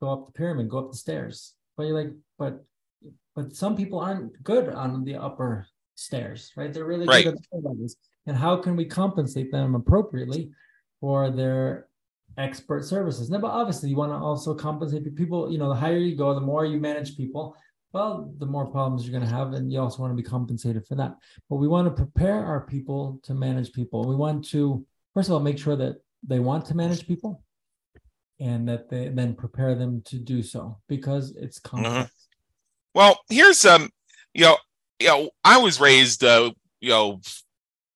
[0.00, 1.54] go up the pyramid, go up the stairs.
[1.76, 2.64] But you're like, but
[3.34, 6.72] but some people aren't good on the upper stairs, right?
[6.72, 7.24] They're really Right.
[7.24, 7.96] good at the levels.
[8.26, 10.50] And how can we compensate them appropriately
[11.00, 11.88] for their
[12.36, 13.30] expert services?
[13.30, 15.50] Now, but obviously, you want to also compensate people.
[15.50, 17.56] You know, the higher you go, the more you manage people.
[17.92, 20.86] Well, the more problems you're going to have, and you also want to be compensated
[20.86, 21.16] for that.
[21.48, 24.06] But we want to prepare our people to manage people.
[24.06, 24.84] We want to,
[25.14, 27.42] first of all, make sure that they want to manage people,
[28.40, 32.10] and that they then prepare them to do so because it's complex.
[32.94, 33.90] Well, here's um,
[34.34, 34.56] you know,
[35.00, 37.20] you know, I was raised, uh, you know,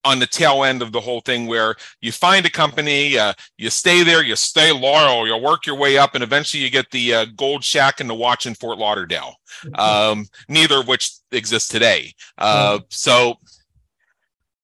[0.04, 3.70] on the tail end of the whole thing where you find a company, uh, you
[3.70, 7.14] stay there, you stay loyal, you work your way up, and eventually you get the
[7.14, 9.34] uh, gold shack and the watch in Fort Lauderdale.
[9.74, 12.14] Um, neither of which exists today.
[12.36, 13.36] Uh, so.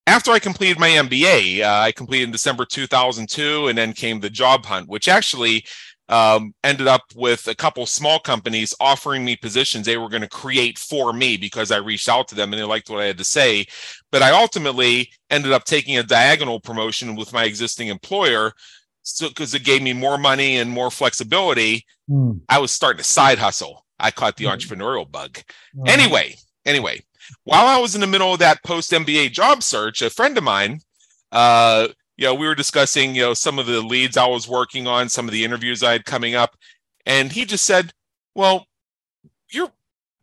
[0.09, 4.31] After I completed my MBA, uh, I completed in December 2002, and then came the
[4.31, 5.67] job hunt, which actually
[6.09, 10.29] um, ended up with a couple small companies offering me positions they were going to
[10.29, 13.19] create for me because I reached out to them and they liked what I had
[13.19, 13.67] to say.
[14.11, 18.53] But I ultimately ended up taking a diagonal promotion with my existing employer
[19.03, 21.87] so because it gave me more money and more flexibility.
[22.09, 22.33] Hmm.
[22.49, 23.87] I was starting to side hustle.
[23.99, 24.57] I caught the Mhm.
[24.59, 25.41] entrepreneurial bug.
[25.87, 27.03] Anyway, anyway,
[27.45, 30.45] while I was in the middle of that post MBA job search, a friend of
[30.45, 30.81] mine,
[31.33, 31.89] uh,
[32.19, 35.09] you know, we were discussing, you know, some of the leads I was working on,
[35.09, 36.57] some of the interviews I had coming up,
[37.07, 37.93] and he just said,
[38.35, 38.67] "Well,
[39.51, 39.73] you're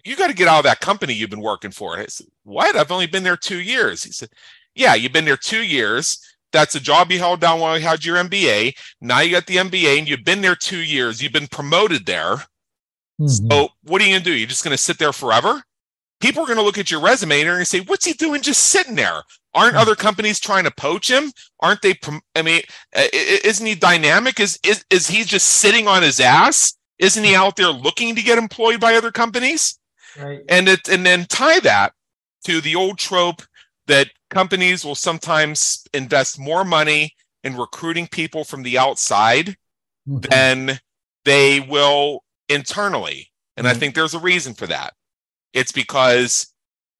[0.04, 2.76] you got to get out of that company you've been working for." I said, "What?
[2.76, 4.30] I've only been there two years." He said,
[4.76, 6.20] "Yeah, you've been there two years."
[6.52, 8.74] That's a job you held down while you had your MBA.
[9.02, 11.22] Now you got the MBA and you've been there two years.
[11.22, 12.46] You've been promoted there.
[13.20, 13.50] mhm.
[13.50, 14.34] So what are you gonna do?
[14.34, 15.64] You're just gonna sit there forever?
[16.22, 18.64] People are gonna look at your resume and they're gonna say, "What's he doing just
[18.64, 19.24] sitting there?"
[19.56, 19.80] Aren't Hmm.
[19.80, 21.32] other companies trying to poach him?
[21.62, 21.98] Aren't they?
[22.36, 22.62] I mean,
[22.96, 24.40] uh, i- i- isn't he dynamic?
[24.40, 26.76] Is is is he just sitting on his ass?
[27.00, 29.80] Isn't he out there looking to get employed by other companies?
[30.18, 30.42] right.
[30.50, 31.94] And it and then tie that
[32.46, 33.42] to the old trope
[33.88, 39.58] that companies will sometimes invest more money in recruiting people from the outside
[40.08, 40.30] Mhm.
[40.30, 40.80] than
[41.24, 43.32] they will internally.
[43.58, 43.80] And I Mhm.
[43.80, 44.94] think there's a reason for that.
[45.54, 46.48] It's because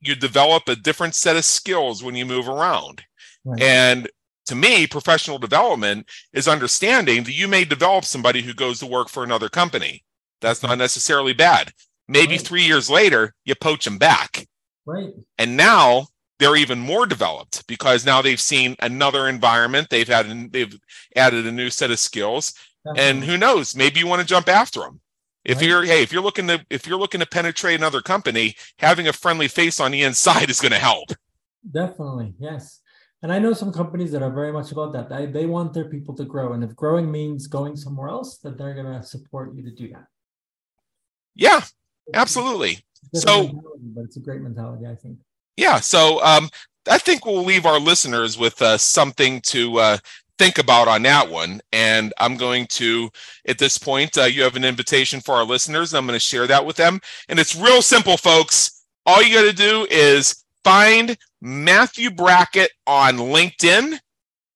[0.02, 3.04] you develop a different set of skills when you move around.
[3.44, 3.62] Right.
[3.62, 4.10] And
[4.48, 9.10] to me, professional development is understanding that you may develop somebody who goes to work
[9.10, 10.04] for another company.
[10.42, 11.72] That's not necessarily bad.
[12.08, 12.42] Maybe Right.
[12.46, 14.46] three years later, you poach them back.
[14.88, 15.10] right.
[15.40, 19.90] And now they're even more developed because now they've seen another environment.
[19.90, 20.78] They've had they've
[21.16, 22.54] added a new set of skills
[22.96, 25.00] and who knows maybe you want to jump after them
[25.46, 25.68] if Right.
[25.68, 29.14] you're hey if you're looking to if you're looking to penetrate another company having a
[29.14, 31.12] friendly face on the inside is going to help
[31.72, 32.82] Definitely, yes.
[33.24, 35.10] And I know some companies that are very much about that.
[35.10, 36.54] They, they want their people to grow.
[36.54, 39.88] And if growing means going somewhere else, that they're going to support you to do
[39.94, 40.06] that.
[41.34, 41.62] yeah
[42.14, 42.80] absolutely
[43.16, 43.50] So-
[43.96, 45.18] but it's a great mentality, I think.
[45.58, 46.50] yeah so um
[46.90, 49.98] i think we'll leave our listeners with uh, something to uh
[50.38, 53.10] think about on that one and i'm going to
[53.48, 56.48] at this point uh, you have an invitation for our listeners i'm going to share
[56.48, 61.18] that with them and it's real simple folks all you got to do is find
[61.42, 63.98] matthew brackett on linkedin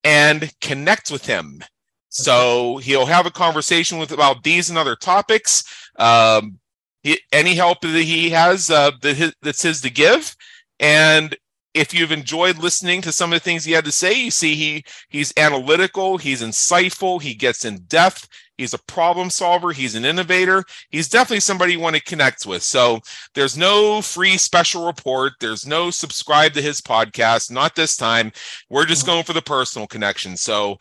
[0.03, 1.61] and connect with him.
[2.09, 5.63] So he'll have a conversation with about these and other topics.
[5.97, 6.59] Um,
[7.03, 10.35] he, any help that he has uh, that his, that's his to give,
[10.79, 11.35] and
[11.73, 14.55] if you've enjoyed listening to some of the things he had to say, you see
[14.55, 20.05] he he's analytical, he's insightful, he gets in depth, he's a problem solver, he's an
[20.05, 20.63] innovator.
[20.89, 22.63] He's definitely somebody you want to connect with.
[22.63, 22.99] So
[23.35, 28.31] there's no free special report, there's no subscribe to his podcast, not this time.
[28.69, 29.11] We're just mm-hmm.
[29.11, 30.37] going for the personal connection.
[30.37, 30.77] So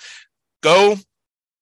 [0.62, 0.96] go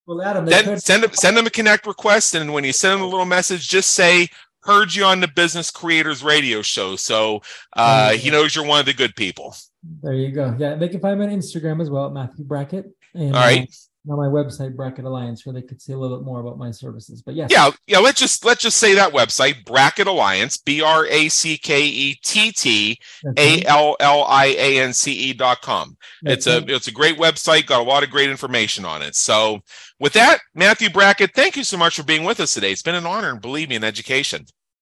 [0.07, 3.01] well, Adam, send, send, him, send him a connect request, and when you send him
[3.01, 4.29] a little message, just say
[4.67, 6.97] heard you on the Business Creators Radio Show.
[6.97, 7.43] So
[7.75, 9.57] uh, he knows you're one of the good people.
[10.03, 10.55] There you go.
[10.59, 12.87] Yeah, they can find me on Instagram as well, Matthew Brackett.
[13.14, 13.62] And, All right.
[13.62, 13.67] Uh,
[14.09, 16.71] on my website, Brackett Alliance, where they could see a little bit more about my
[16.71, 17.23] services.
[17.23, 17.51] But yes.
[17.51, 17.99] Yeah, yeah.
[17.99, 22.14] Let's just let's just say that website, Brackett Alliance, B R A C K E
[22.23, 22.99] T T
[23.37, 25.97] A L L I A N C E dot com.
[26.23, 29.17] It's a it's a great website, got a lot of great information on it.
[29.17, 29.61] So
[29.99, 32.71] with that, Matthew Brackett, thank you so much for being with us today.
[32.71, 34.47] It's been an honor and believe me in education.